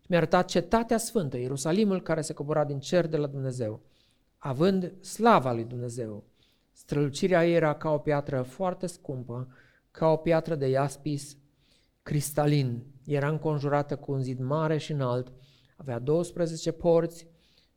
și 0.00 0.06
mi-a 0.08 0.18
arătat 0.18 0.48
cetatea 0.48 0.98
sfântă, 0.98 1.36
Ierusalimul 1.36 2.02
care 2.02 2.20
se 2.20 2.32
cobora 2.32 2.64
din 2.64 2.78
cer 2.78 3.06
de 3.06 3.16
la 3.16 3.26
Dumnezeu, 3.26 3.80
având 4.36 5.04
slava 5.04 5.52
lui 5.52 5.64
Dumnezeu. 5.64 6.24
Strălucirea 6.72 7.46
ei 7.46 7.54
era 7.54 7.74
ca 7.74 7.90
o 7.90 7.98
piatră 7.98 8.42
foarte 8.42 8.86
scumpă, 8.86 9.48
ca 9.90 10.06
o 10.06 10.16
piatră 10.16 10.54
de 10.54 10.66
iaspis 10.66 11.36
cristalin. 12.08 12.82
Era 13.06 13.28
înconjurată 13.28 13.96
cu 13.96 14.12
un 14.12 14.22
zid 14.22 14.38
mare 14.38 14.78
și 14.78 14.92
înalt, 14.92 15.32
avea 15.76 15.98
12 15.98 16.72
porți 16.72 17.26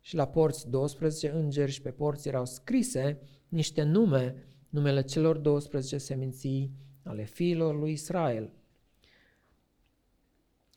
și 0.01 0.15
la 0.15 0.27
porți 0.27 0.69
12 0.69 1.29
îngeri 1.29 1.71
și 1.71 1.81
pe 1.81 1.89
porți 1.89 2.27
erau 2.27 2.45
scrise 2.45 3.19
niște 3.49 3.83
nume, 3.83 4.35
numele 4.69 5.01
celor 5.01 5.37
12 5.37 5.97
seminții 5.97 6.71
ale 7.03 7.23
fiilor 7.23 7.79
lui 7.79 7.91
Israel. 7.91 8.53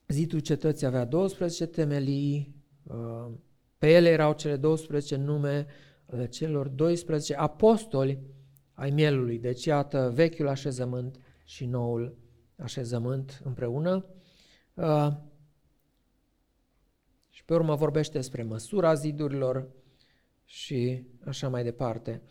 Zidul 0.08 0.40
cetății 0.40 0.86
avea 0.86 1.04
12 1.04 1.66
temelii, 1.66 2.54
uh, 2.82 3.30
pe 3.78 3.92
ele 3.92 4.08
erau 4.08 4.32
cele 4.32 4.56
12 4.56 5.16
nume 5.16 5.66
ale 6.06 6.26
celor 6.26 6.68
12 6.68 7.34
apostoli 7.34 8.18
ai 8.72 8.90
mielului. 8.90 9.38
Deci 9.38 9.64
iată 9.64 10.12
vechiul 10.14 10.48
așezământ 10.48 11.18
și 11.44 11.66
noul 11.66 12.22
așezământ 12.56 13.40
împreună. 13.44 14.04
Uh, 14.74 15.08
și 17.28 17.44
pe 17.44 17.54
urmă 17.54 17.74
vorbește 17.74 18.18
despre 18.18 18.42
măsura 18.42 18.94
zidurilor 18.94 19.68
și 20.44 21.06
așa 21.24 21.48
mai 21.48 21.62
departe. 21.62 22.22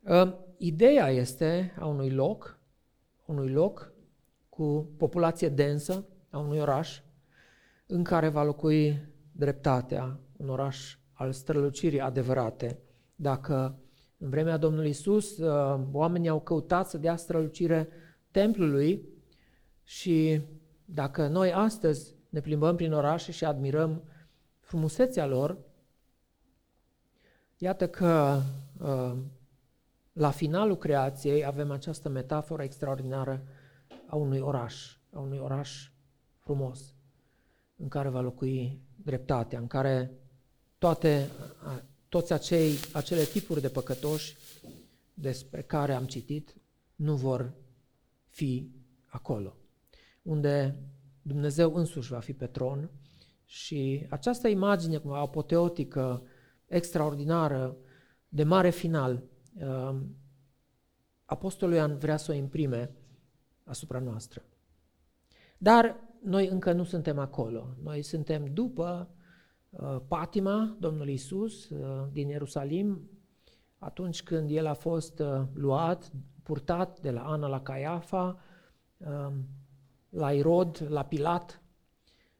Uh, 0.00 0.34
ideea 0.56 1.08
este 1.08 1.74
a 1.78 1.86
unui 1.86 2.10
loc, 2.10 2.58
unui 3.26 3.50
loc 3.50 3.92
cu 4.48 4.92
populație 4.96 5.48
densă, 5.48 6.06
a 6.30 6.38
unui 6.38 6.58
oraș, 6.58 7.00
în 7.86 8.04
care 8.04 8.28
va 8.28 8.42
locui 8.42 9.08
dreptatea, 9.32 10.20
un 10.36 10.48
oraș 10.48 10.96
al 11.12 11.32
strălucirii 11.32 12.00
adevărate. 12.00 12.78
Dacă 13.16 13.78
în 14.18 14.28
vremea 14.30 14.56
Domnului 14.56 14.88
Isus 14.88 15.38
uh, 15.38 15.80
oamenii 15.92 16.28
au 16.28 16.40
căutat 16.40 16.88
să 16.88 16.98
dea 16.98 17.16
strălucire 17.16 17.88
templului 18.30 19.08
și 19.84 20.40
dacă 20.84 21.26
noi 21.26 21.52
astăzi 21.52 22.14
ne 22.28 22.40
plimbăm 22.40 22.76
prin 22.76 22.92
orașe 22.92 23.32
și 23.32 23.44
admirăm 23.44 24.02
frumusețea 24.60 25.26
lor, 25.26 25.58
iată 27.58 27.88
că 27.88 28.40
uh, 28.80 29.16
la 30.12 30.30
finalul 30.30 30.76
creației 30.76 31.44
avem 31.44 31.70
această 31.70 32.08
metaforă 32.08 32.62
extraordinară 32.62 33.46
a 34.06 34.16
unui 34.16 34.38
oraș, 34.38 34.96
a 35.12 35.18
unui 35.18 35.38
oraș 35.38 35.90
frumos, 36.38 36.94
în 37.76 37.88
care 37.88 38.08
va 38.08 38.20
locui 38.20 38.80
dreptatea, 38.96 39.58
în 39.58 39.66
care 39.66 40.10
toate, 40.78 41.30
toți 42.08 42.32
acei, 42.32 42.74
acele 42.92 43.22
tipuri 43.22 43.60
de 43.60 43.68
păcătoși 43.68 44.36
despre 45.14 45.62
care 45.62 45.94
am 45.94 46.04
citit 46.04 46.56
nu 46.94 47.14
vor 47.14 47.52
fi 48.28 48.70
acolo, 49.06 49.56
unde 50.24 50.78
Dumnezeu 51.22 51.74
însuși 51.74 52.12
va 52.12 52.18
fi 52.18 52.32
pe 52.32 52.46
tron 52.46 52.90
și 53.44 54.06
această 54.10 54.48
imagine 54.48 54.96
cumva 54.96 55.18
apoteotică, 55.18 56.22
extraordinară, 56.66 57.76
de 58.28 58.44
mare 58.44 58.70
final, 58.70 59.22
um, 59.54 60.16
Apostolul 61.24 61.74
Ioan 61.74 61.98
vrea 61.98 62.16
să 62.16 62.32
o 62.32 62.34
imprime 62.34 62.90
asupra 63.64 63.98
noastră. 63.98 64.42
Dar 65.58 65.96
noi 66.22 66.48
încă 66.48 66.72
nu 66.72 66.84
suntem 66.84 67.18
acolo. 67.18 67.76
Noi 67.82 68.02
suntem 68.02 68.44
după 68.44 69.10
uh, 69.70 69.96
patima 70.08 70.76
Domnului 70.80 71.12
Isus 71.12 71.68
uh, 71.68 72.08
din 72.12 72.28
Ierusalim, 72.28 73.10
atunci 73.78 74.22
când 74.22 74.50
el 74.50 74.66
a 74.66 74.74
fost 74.74 75.18
uh, 75.18 75.42
luat, 75.52 76.12
purtat 76.42 77.00
de 77.00 77.10
la 77.10 77.22
Ana 77.22 77.46
la 77.46 77.60
Caiafa, 77.60 78.40
uh, 78.96 79.32
la 80.14 80.32
Irod, 80.32 80.86
la 80.88 81.04
Pilat 81.04 81.62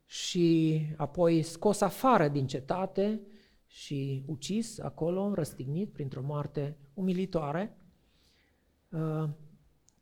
și 0.04 0.80
apoi 0.96 1.42
scos 1.42 1.80
afară 1.80 2.28
din 2.28 2.46
cetate 2.46 3.20
și 3.66 4.24
ucis 4.26 4.78
acolo, 4.78 5.34
răstignit 5.34 5.92
printr-o 5.92 6.22
moarte 6.22 6.76
umilitoare, 6.94 7.76
uh, 8.88 9.28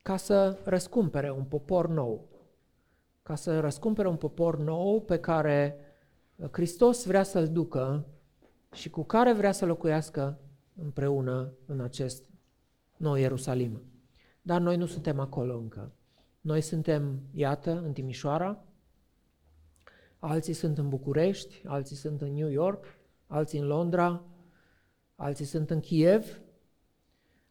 ca 0.03 0.17
să 0.17 0.59
răscumpere 0.65 1.31
un 1.31 1.45
popor 1.45 1.89
nou, 1.89 2.29
ca 3.23 3.35
să 3.35 3.61
răscumpere 3.61 4.09
un 4.09 4.17
popor 4.17 4.59
nou 4.59 5.03
pe 5.03 5.19
care 5.19 5.77
Hristos 6.51 7.07
vrea 7.07 7.23
să-l 7.23 7.49
ducă 7.49 8.07
și 8.73 8.91
cu 8.91 9.05
care 9.05 9.33
vrea 9.33 9.53
să 9.53 9.67
locuiască 9.67 10.41
împreună 10.75 11.53
în 11.67 11.81
acest 11.81 12.31
nou 12.97 13.15
Ierusalim. 13.15 13.83
Dar 14.43 14.61
noi 14.61 14.77
nu 14.77 14.87
suntem 14.87 15.19
acolo 15.19 15.59
încă. 15.59 15.93
Noi 16.43 16.61
suntem, 16.61 17.21
iată, 17.33 17.71
în 17.71 17.93
Timișoara, 17.93 18.65
alții 20.19 20.53
sunt 20.53 20.79
în 20.79 20.89
București, 20.89 21.63
alții 21.67 21.97
sunt 21.97 22.21
în 22.21 22.33
New 22.33 22.49
York, 22.49 22.85
alții 23.27 23.59
în 23.59 23.67
Londra, 23.67 24.25
alții 25.15 25.45
sunt 25.45 25.71
în 25.71 25.81
Kiev, 25.81 26.41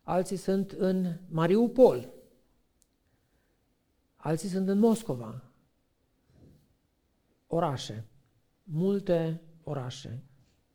alții 0.01 0.37
sunt 0.37 0.71
în 0.71 1.17
Mariupol, 1.27 2.13
alții 4.15 4.49
sunt 4.49 4.67
în 4.67 4.79
Moscova. 4.79 5.43
Orașe, 7.47 8.05
multe 8.63 9.41
orașe, 9.63 10.23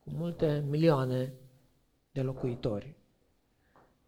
cu 0.05 0.11
multe 0.11 0.65
milioane 0.69 1.33
de 2.13 2.23
locuitori. 2.23 2.97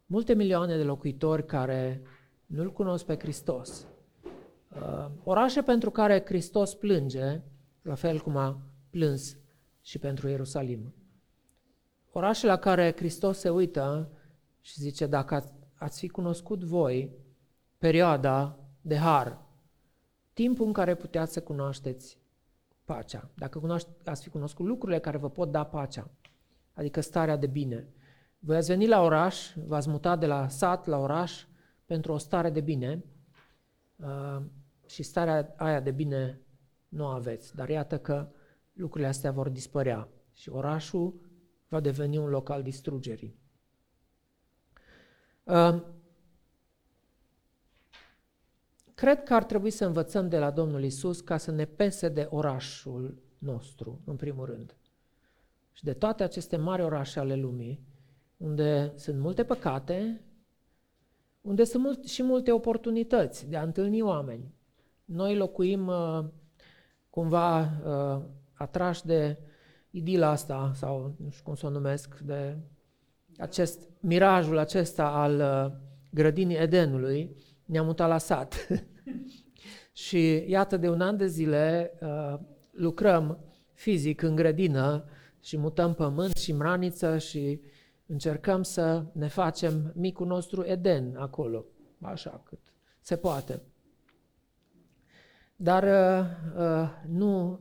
Multe 0.05 0.33
milioane 0.33 0.77
de 0.77 0.83
locuitori 0.83 1.45
care 1.45 2.01
nu-L 2.45 2.71
cunosc 2.71 3.05
pe 3.05 3.17
Hristos. 3.17 3.87
Uh, 4.75 5.09
orașe 5.23 5.61
pentru 5.61 5.89
care 5.89 6.23
Hristos 6.25 6.73
plânge, 6.73 7.41
la 7.81 7.95
fel 7.95 8.19
cum 8.19 8.37
a 8.37 8.61
plâns 8.89 9.37
și 9.81 9.99
pentru 9.99 10.27
Ierusalim. 10.27 10.93
Orașe 12.11 12.45
la 12.45 12.57
care 12.57 12.93
Hristos 12.95 13.39
se 13.39 13.49
uită 13.49 14.09
și 14.61 14.79
zice, 14.79 15.05
dacă 15.05 15.51
ați 15.73 15.99
fi 15.99 16.07
cunoscut 16.07 16.63
voi 16.63 17.11
perioada 17.77 18.59
de 18.81 18.97
har, 18.97 19.41
timpul 20.33 20.65
în 20.65 20.73
care 20.73 20.95
puteați 20.95 21.33
să 21.33 21.41
cunoașteți 21.41 22.17
pacea, 22.85 23.29
dacă 23.35 23.59
cunoaște, 23.59 23.89
ați 24.05 24.21
fi 24.21 24.29
cunoscut 24.29 24.65
lucrurile 24.65 24.99
care 24.99 25.17
vă 25.17 25.29
pot 25.29 25.51
da 25.51 25.63
pacea, 25.63 26.09
adică 26.73 27.01
starea 27.01 27.37
de 27.37 27.47
bine. 27.47 27.87
Voi 28.39 28.55
ați 28.55 28.67
venit 28.67 28.87
la 28.87 29.01
oraș, 29.01 29.53
v-ați 29.55 29.89
mutat 29.89 30.19
de 30.19 30.25
la 30.25 30.47
sat 30.47 30.85
la 30.85 30.97
oraș 30.97 31.45
pentru 31.85 32.11
o 32.11 32.17
stare 32.17 32.49
de 32.49 32.61
bine 32.61 33.03
uh, 33.95 34.41
și 34.89 35.03
starea 35.03 35.53
aia 35.57 35.79
de 35.79 35.91
bine 35.91 36.41
nu 36.89 37.05
aveți. 37.05 37.55
Dar 37.55 37.69
iată 37.69 37.99
că 37.99 38.29
lucrurile 38.73 39.09
astea 39.09 39.31
vor 39.31 39.49
dispărea 39.49 40.07
și 40.33 40.49
orașul 40.49 41.19
va 41.67 41.79
deveni 41.79 42.17
un 42.17 42.29
loc 42.29 42.49
al 42.49 42.63
distrugerii. 42.63 43.35
Uh, 45.43 45.83
cred 48.93 49.23
că 49.23 49.33
ar 49.33 49.43
trebui 49.43 49.69
să 49.69 49.85
învățăm 49.85 50.29
de 50.29 50.37
la 50.37 50.51
Domnul 50.51 50.83
Isus 50.83 51.21
ca 51.21 51.37
să 51.37 51.51
ne 51.51 51.65
pese 51.65 52.09
de 52.09 52.27
orașul 52.29 53.17
nostru, 53.37 54.01
în 54.05 54.15
primul 54.15 54.45
rând. 54.45 54.75
Și 55.71 55.83
de 55.83 55.93
toate 55.93 56.23
aceste 56.23 56.57
mari 56.57 56.81
orașe 56.81 57.19
ale 57.19 57.35
lumii, 57.35 57.83
unde 58.37 58.93
sunt 58.95 59.19
multe 59.19 59.43
păcate, 59.43 60.21
unde 61.41 61.63
sunt 61.63 61.83
mult, 61.83 62.05
și 62.05 62.23
multe 62.23 62.51
oportunități 62.51 63.49
de 63.49 63.57
a 63.57 63.61
întâlni 63.61 64.01
oameni. 64.01 64.53
Noi 65.11 65.35
locuim 65.35 65.87
uh, 65.87 66.25
cumva 67.09 67.59
uh, 67.61 68.21
atrași 68.53 69.05
de 69.05 69.37
idila 69.89 70.29
asta, 70.29 70.71
sau 70.75 71.15
nu 71.17 71.29
știu 71.29 71.43
cum 71.43 71.55
să 71.55 71.65
o 71.65 71.69
numesc, 71.69 72.17
de 72.19 72.57
acest 73.37 73.89
mirajul 73.99 74.57
acesta 74.57 75.07
al 75.07 75.39
uh, 75.39 75.79
grădinii 76.11 76.57
Edenului, 76.57 77.35
ne-am 77.65 77.85
mutat 77.85 78.07
la 78.07 78.17
sat. 78.17 78.67
și 80.05 80.43
iată, 80.47 80.77
de 80.77 80.89
un 80.89 81.01
an 81.01 81.17
de 81.17 81.27
zile 81.27 81.93
uh, 82.01 82.39
lucrăm 82.71 83.39
fizic 83.73 84.21
în 84.21 84.35
grădină 84.35 85.05
și 85.39 85.57
mutăm 85.57 85.93
pământ 85.93 86.35
și 86.35 86.53
mraniță 86.53 87.17
și 87.17 87.61
încercăm 88.05 88.63
să 88.63 89.03
ne 89.13 89.27
facem 89.27 89.91
micul 89.95 90.27
nostru 90.27 90.63
Eden 90.65 91.15
acolo, 91.17 91.65
așa 92.01 92.41
cât 92.45 92.59
se 93.01 93.15
poate. 93.15 93.61
Dar 95.61 95.83
uh, 95.83 96.25
uh, 96.57 96.89
nu, 97.07 97.59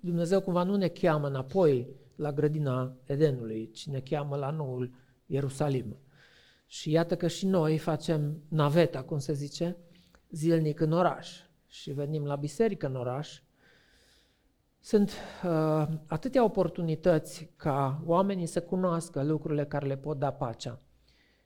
Dumnezeu 0.00 0.40
cumva 0.40 0.62
nu 0.62 0.76
ne 0.76 0.88
cheamă 0.88 1.26
înapoi 1.26 1.88
la 2.16 2.32
grădina 2.32 2.96
Edenului, 3.04 3.70
ci 3.70 3.86
ne 3.86 4.00
cheamă 4.00 4.36
la 4.36 4.50
noul 4.50 4.92
Ierusalim. 5.26 5.96
Și 6.66 6.90
iată 6.90 7.16
că 7.16 7.28
și 7.28 7.46
noi 7.46 7.78
facem 7.78 8.42
naveta, 8.48 9.02
cum 9.02 9.18
se 9.18 9.32
zice, 9.32 9.76
zilnic 10.30 10.80
în 10.80 10.92
oraș 10.92 11.40
și 11.66 11.90
venim 11.90 12.24
la 12.24 12.36
biserică 12.36 12.86
în 12.86 12.96
oraș. 12.96 13.40
Sunt 14.80 15.12
uh, 15.44 15.86
atâtea 16.06 16.44
oportunități 16.44 17.50
ca 17.56 18.02
oamenii 18.04 18.46
să 18.46 18.62
cunoască 18.62 19.22
lucrurile 19.22 19.64
care 19.64 19.86
le 19.86 19.96
pot 19.96 20.18
da 20.18 20.32
pacea. 20.32 20.80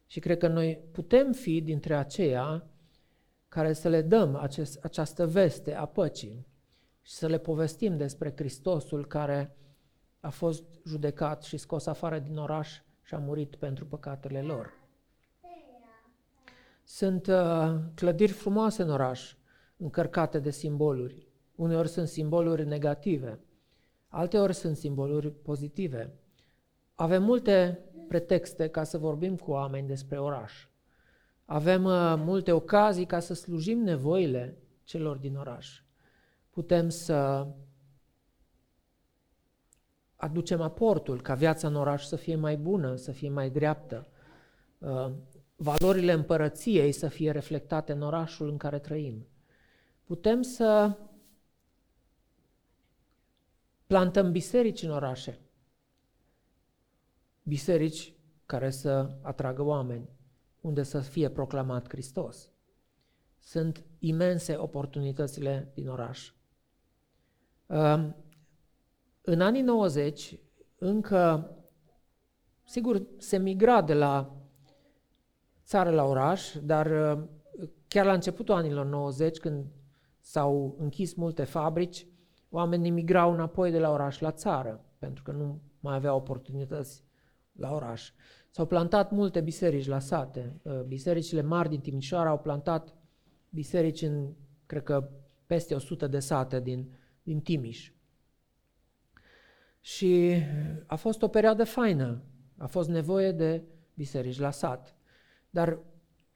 Și 0.07 0.20
cred 0.20 0.38
că 0.38 0.48
noi 0.48 0.84
putem 0.92 1.32
fi 1.32 1.61
dintre 1.61 1.94
aceia 1.94 2.66
care 3.53 3.72
să 3.72 3.88
le 3.88 4.03
dăm 4.03 4.36
acest, 4.36 4.84
această 4.84 5.26
veste 5.26 5.74
a 5.74 5.86
păcii 5.86 6.46
și 7.00 7.12
să 7.12 7.26
le 7.26 7.38
povestim 7.38 7.96
despre 7.96 8.32
Hristosul 8.36 9.07
care 9.07 9.57
a 10.20 10.30
fost 10.30 10.64
judecat 10.86 11.42
și 11.42 11.57
scos 11.57 11.86
afară 11.86 12.18
din 12.18 12.36
oraș 12.36 12.70
și 12.72 12.82
și 13.03 13.14
a 13.14 13.18
murit 13.18 13.57
pentru 13.57 13.86
păcatele 13.86 14.42
lor. 14.42 14.72
Sunt 16.84 17.26
uh, 17.26 17.74
clădiri 17.94 18.32
frumoase 18.32 18.82
în 18.82 18.90
oraș, 18.90 19.36
încărcate 19.76 20.38
de 20.38 20.50
simboluri. 20.50 21.28
Uneori 21.55 21.88
sunt 21.88 22.09
simboluri 22.09 22.66
negative, 22.66 23.40
alteori 24.09 24.55
sunt 24.55 24.76
simboluri 24.76 25.30
pozitive. 25.30 26.12
Avem 26.94 27.22
multe 27.22 27.78
pretexte 28.09 28.68
ca 28.68 28.82
să 28.84 28.98
vorbim 28.98 29.36
cu 29.36 29.50
oameni 29.50 29.86
despre 29.86 30.20
oraș. 30.20 30.66
Avem 31.53 31.84
uh, 31.84 32.14
multe 32.16 32.53
ocazii 32.53 33.07
ca 33.07 33.20
să 33.20 33.34
slujim 33.34 33.78
nevoile 33.78 34.59
celor 34.84 35.16
din 35.16 35.36
oraș. 35.36 35.82
Putem 36.50 36.88
să 36.88 37.46
aducem 40.16 40.61
aportul 40.61 41.20
ca 41.20 41.34
viața 41.34 41.68
în 41.68 41.74
oraș 41.74 42.05
să 42.05 42.16
fie 42.16 42.36
mai 42.36 42.57
bună, 42.57 42.96
să 42.96 43.12
fie 43.12 43.28
mai 43.28 43.50
dreaptă, 43.50 44.07
uh, 44.78 45.11
valorile 45.57 46.12
împărăției 46.12 46.92
să 46.92 47.09
fie 47.09 47.30
reflectate 47.30 47.92
în 47.92 48.03
orașul 48.03 48.48
în 48.48 48.57
care 48.57 48.78
trăim. 48.78 49.26
Putem 50.05 50.42
să 50.42 50.96
plantăm 53.86 54.32
biserici 54.32 54.82
în 54.82 54.90
orașe, 54.90 55.38
biserici 57.42 58.14
care 58.46 58.70
să 58.70 59.16
atragă 59.22 59.62
oameni, 59.62 60.09
unde 60.63 60.83
să 60.83 61.01
fie 61.01 61.29
proclamat 61.29 61.89
Hristos. 61.89 62.51
Sunt 63.39 63.85
imense 63.99 64.57
oportunitățile 64.57 65.73
din 65.75 65.89
oraș. 65.89 66.33
Um, 67.67 68.17
în 69.21 69.41
anii 69.41 69.63
90, 69.63 70.39
încă, 70.79 71.51
sigur, 72.65 73.03
se 73.19 73.37
migra 73.37 73.83
de 73.83 73.95
la 73.95 74.37
țară 75.65 75.91
la 75.91 76.05
oraș, 76.05 76.55
dar 76.63 77.17
uh, 77.17 77.29
chiar 77.89 78.05
la 78.05 78.13
începutul 78.13 78.55
anilor 78.55 78.87
90, 78.87 79.39
când 79.39 79.65
s-au 80.19 80.77
închis 80.79 81.15
multe 81.15 81.45
fabrici, 81.45 82.07
oamenii 82.51 82.91
migrau 82.91 83.33
înapoi 83.33 83.71
de 83.71 83.79
la 83.79 83.91
oraș 83.91 84.19
la 84.19 84.31
țară, 84.31 84.85
pentru 84.99 85.23
că 85.23 85.33
nu 85.33 85.61
mai 85.81 85.95
aveau 85.95 86.17
oportunități 86.17 87.05
la 87.53 87.75
oraș. 87.75 88.13
S-au 88.55 88.66
plantat 88.66 89.11
multe 89.11 89.40
biserici 89.40 89.86
la 89.86 89.98
sate. 89.98 90.61
Uh, 90.62 90.80
bisericile 90.80 91.42
mari 91.42 91.68
din 91.68 91.80
Timișoara 91.80 92.28
au 92.28 92.38
plantat 92.38 92.94
biserici 93.48 94.03
în, 94.03 94.32
cred 94.66 94.82
că, 94.82 95.09
peste 95.46 95.74
100 95.74 96.07
de 96.07 96.18
sate 96.18 96.61
din, 96.61 96.92
din 97.22 97.40
Timiș. 97.40 97.92
Și 99.80 100.34
a 100.86 100.96
fost 100.96 101.22
o 101.22 101.28
perioadă 101.28 101.64
faină. 101.64 102.22
A 102.57 102.66
fost 102.66 102.88
nevoie 102.88 103.32
de 103.32 103.62
biserici 103.94 104.38
la 104.38 104.50
sat. 104.50 104.94
Dar 105.50 105.78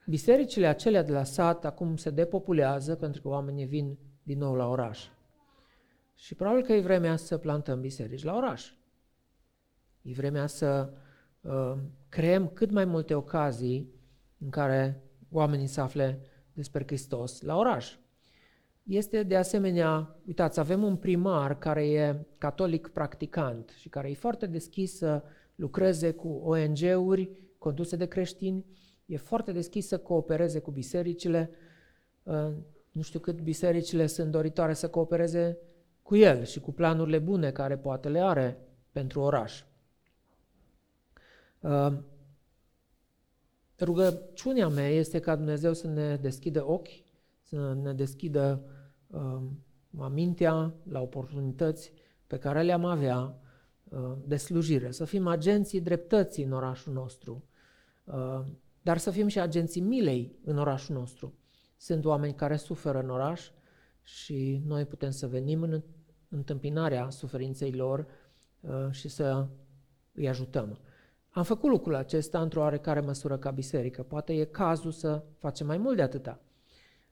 bisericile 0.05 0.67
acelea 0.67 1.03
de 1.03 1.11
la 1.11 1.23
sat 1.23 1.65
acum 1.65 1.97
se 1.97 2.09
depopulează 2.09 2.95
pentru 2.95 3.21
că 3.21 3.27
oamenii 3.27 3.65
vin 3.65 3.97
din 4.23 4.37
nou 4.37 4.55
la 4.55 4.67
oraș. 4.67 5.07
Și 6.15 6.35
probabil 6.35 6.63
că 6.63 6.73
e 6.73 6.81
vremea 6.81 7.15
să 7.15 7.37
plantăm 7.37 7.81
biserici 7.81 8.23
la 8.23 8.35
oraș. 8.35 8.71
E 10.01 10.11
vremea 10.11 10.47
să 10.47 10.89
uh, 10.91 10.97
creăm 12.09 12.47
cât 12.47 12.71
mai 12.71 12.85
multe 12.85 13.13
ocazii 13.13 13.91
în 14.37 14.49
care 14.49 15.03
oamenii 15.31 15.67
să 15.67 15.81
afle 15.81 16.21
despre 16.53 16.83
Hristos 16.85 17.41
la 17.41 17.57
oraș. 17.57 17.95
Este 18.83 19.23
de 19.23 19.35
asemenea, 19.35 20.15
uitați, 20.27 20.59
avem 20.59 20.83
un 20.83 20.95
primar 20.95 21.57
care 21.57 21.89
e 21.89 22.25
catolic 22.37 22.87
practicant 22.87 23.69
și 23.69 23.89
care 23.89 24.09
e 24.09 24.13
foarte 24.13 24.45
deschis 24.45 24.97
să 24.97 25.23
lucreze 25.55 26.11
cu 26.11 26.27
ONG-uri 26.27 27.29
conduse 27.57 27.95
de 27.95 28.05
creștini, 28.05 28.65
e 29.05 29.17
foarte 29.17 29.51
deschis 29.51 29.87
să 29.87 29.97
coopereze 29.97 30.59
cu 30.59 30.71
bisericile. 30.71 31.49
Uh, 32.23 32.53
nu 32.91 33.01
știu 33.01 33.19
cât 33.19 33.41
bisericile 33.41 34.05
sunt 34.05 34.31
doritoare 34.31 34.73
să 34.73 34.89
coopereze 34.89 35.57
cu 36.01 36.15
el 36.15 36.43
și 36.43 36.59
cu 36.59 36.71
planurile 36.71 37.19
bune 37.19 37.51
care 37.51 37.77
poate 37.77 38.09
le 38.09 38.19
are 38.19 38.57
pentru 38.91 39.21
oraș. 39.21 39.63
Uh, 41.59 41.97
rugăciunea 43.79 44.67
mea 44.67 44.87
este 44.87 45.19
ca 45.19 45.35
Dumnezeu 45.35 45.73
să 45.73 45.87
ne 45.87 46.15
deschidă 46.15 46.67
ochi, 46.67 46.89
să 47.41 47.73
ne 47.73 47.93
deschidă 47.93 48.63
uh, 49.07 49.41
amintea 49.99 50.73
la 50.89 51.01
oportunități 51.01 51.93
pe 52.27 52.37
care 52.37 52.61
le-am 52.61 52.85
avea 52.85 53.39
uh, 53.83 54.13
de 54.25 54.37
slujire, 54.37 54.91
să 54.91 55.05
fim 55.05 55.27
agenții 55.27 55.81
dreptății 55.81 56.43
în 56.43 56.51
orașul 56.51 56.93
nostru, 56.93 57.43
uh, 58.03 58.41
dar 58.81 58.97
să 58.97 59.11
fim 59.11 59.27
și 59.27 59.39
agenții 59.39 59.81
milei 59.81 60.39
în 60.43 60.57
orașul 60.57 60.95
nostru. 60.95 61.33
Sunt 61.77 62.05
oameni 62.05 62.33
care 62.33 62.55
suferă 62.55 62.99
în 62.99 63.09
oraș 63.09 63.49
și 64.01 64.61
noi 64.65 64.85
putem 64.85 65.09
să 65.09 65.27
venim 65.27 65.61
în 65.61 65.81
întâmpinarea 66.29 67.09
suferinței 67.09 67.71
lor 67.71 68.07
uh, 68.59 68.87
și 68.91 69.07
să 69.07 69.47
îi 70.13 70.29
ajutăm. 70.29 70.79
Am 71.37 71.43
făcut 71.43 71.69
lucrul 71.69 71.95
acesta 71.95 72.41
într-o 72.41 72.59
oarecare 72.59 72.99
măsură 72.99 73.37
ca 73.37 73.51
biserică. 73.51 74.03
Poate 74.03 74.33
e 74.33 74.45
cazul 74.45 74.91
să 74.91 75.23
facem 75.39 75.67
mai 75.67 75.77
mult 75.77 75.95
de 75.95 76.01
atâta 76.01 76.39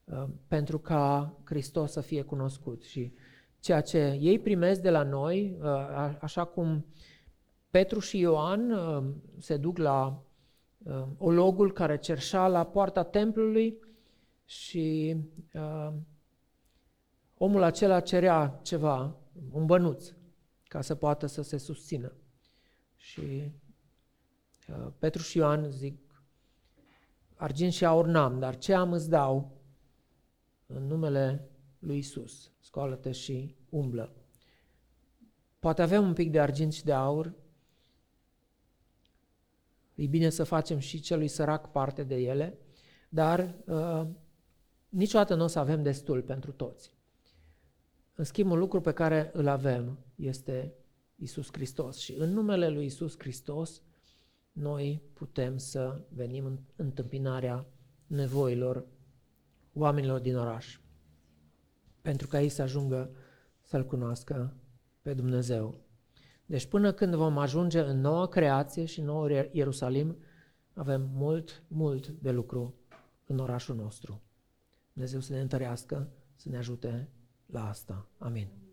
uh, 0.04 0.24
pentru 0.48 0.80
ca 0.80 1.34
Hristos 1.44 1.92
să 1.92 2.02
fie 2.02 2.22
cunoscut. 2.22 2.84
Și 2.84 3.14
ceea 3.60 3.82
ce 3.82 4.18
ei 4.22 4.40
primesc 4.40 4.82
de 4.82 4.90
la 4.90 5.04
noi, 5.04 5.58
uh, 5.62 6.18
așa 6.20 6.46
cum 6.46 6.86
Petru 7.70 8.00
și 8.00 8.20
Ioan 8.20 8.74
se 9.38 9.58
duc 9.58 9.78
la 9.78 10.24
ologul 11.18 11.74
care 11.74 11.98
cerșa 11.98 12.48
la 12.48 12.64
poarta 12.66 13.04
templului 13.04 13.78
și 14.46 15.18
omul 17.38 17.64
acela 17.64 18.00
cerea 18.00 18.60
ceva, 18.64 19.16
un 19.52 19.66
bănuț, 19.66 20.12
ca 20.68 20.82
să 20.82 20.96
poată 20.96 21.26
să 21.26 21.42
se 21.42 21.58
susțină. 21.58 22.14
Și 22.96 23.20
uh, 23.20 23.65
Petru 25.00 25.22
și 25.22 25.38
Ioan 25.38 25.72
zic, 25.72 26.00
argint 27.36 27.74
și 27.74 27.86
aur 27.86 28.06
n-am, 28.06 28.40
dar 28.40 28.58
ce 28.58 28.74
am 28.74 28.92
îți 28.94 29.10
dau 29.10 29.52
în 30.66 30.88
numele 30.88 31.50
lui 31.80 31.98
Isus. 31.98 32.52
Scoală-te 32.60 33.12
și 33.12 33.56
umblă. 33.70 34.14
Poate 35.60 35.82
avem 35.82 36.04
un 36.04 36.14
pic 36.14 36.32
de 36.32 36.40
argint 36.40 36.74
și 36.74 36.84
de 36.84 36.94
aur, 36.94 37.34
e 39.96 40.06
bine 40.06 40.30
să 40.30 40.44
facem 40.44 40.80
și 40.80 41.00
celui 41.00 41.28
sărac 41.28 41.72
parte 41.72 42.04
de 42.04 42.16
ele, 42.16 42.58
dar 43.10 43.56
uh, 43.66 44.08
niciodată 44.90 45.36
nu 45.36 45.44
o 45.44 45.48
să 45.48 45.60
avem 45.60 45.84
destul 45.84 46.22
pentru 46.22 46.52
toți. 46.52 46.94
În 48.16 48.24
schimb, 48.24 48.52
un 48.52 48.58
lucru 48.58 48.82
pe 48.82 48.92
care 48.92 49.30
îl 49.34 49.48
avem 49.48 50.00
este 50.16 50.74
Isus 51.16 51.48
Hristos 51.52 51.98
și 51.98 52.14
în 52.14 52.30
numele 52.30 52.70
lui 52.70 52.86
Isus 52.86 53.16
Hristos 53.18 53.82
noi 54.56 55.02
putem 55.14 55.58
să 55.58 56.02
venim 56.10 56.46
în 56.46 56.60
întâmpinarea 56.76 57.66
nevoilor 58.08 58.86
oamenilor 59.74 60.20
din 60.20 60.38
oraș, 60.38 60.80
pentru 62.02 62.28
ca 62.28 62.42
ei 62.42 62.50
să 62.50 62.62
ajungă 62.62 63.10
să-L 63.62 63.86
cunoască 63.86 64.54
pe 65.02 65.14
Dumnezeu. 65.14 65.76
Deci 66.46 66.66
până 66.66 66.92
când 66.92 67.16
vom 67.16 67.38
ajunge 67.38 67.80
în 67.80 68.00
noua 68.00 68.28
creație 68.28 68.86
și 68.86 69.00
în 69.00 69.06
noul 69.06 69.50
Ierusalim, 69.52 70.18
avem 70.74 71.10
mult, 71.14 71.64
mult 71.68 72.08
de 72.08 72.32
lucru 72.32 72.76
în 73.26 73.38
orașul 73.38 73.76
nostru. 73.76 74.22
Dumnezeu 74.94 75.20
să 75.20 75.34
ne 75.34 75.40
întărească, 75.40 76.10
să 76.36 76.50
ne 76.50 76.58
ajute 76.58 77.10
la 77.46 77.68
asta. 77.70 78.08
Amin. 78.18 78.65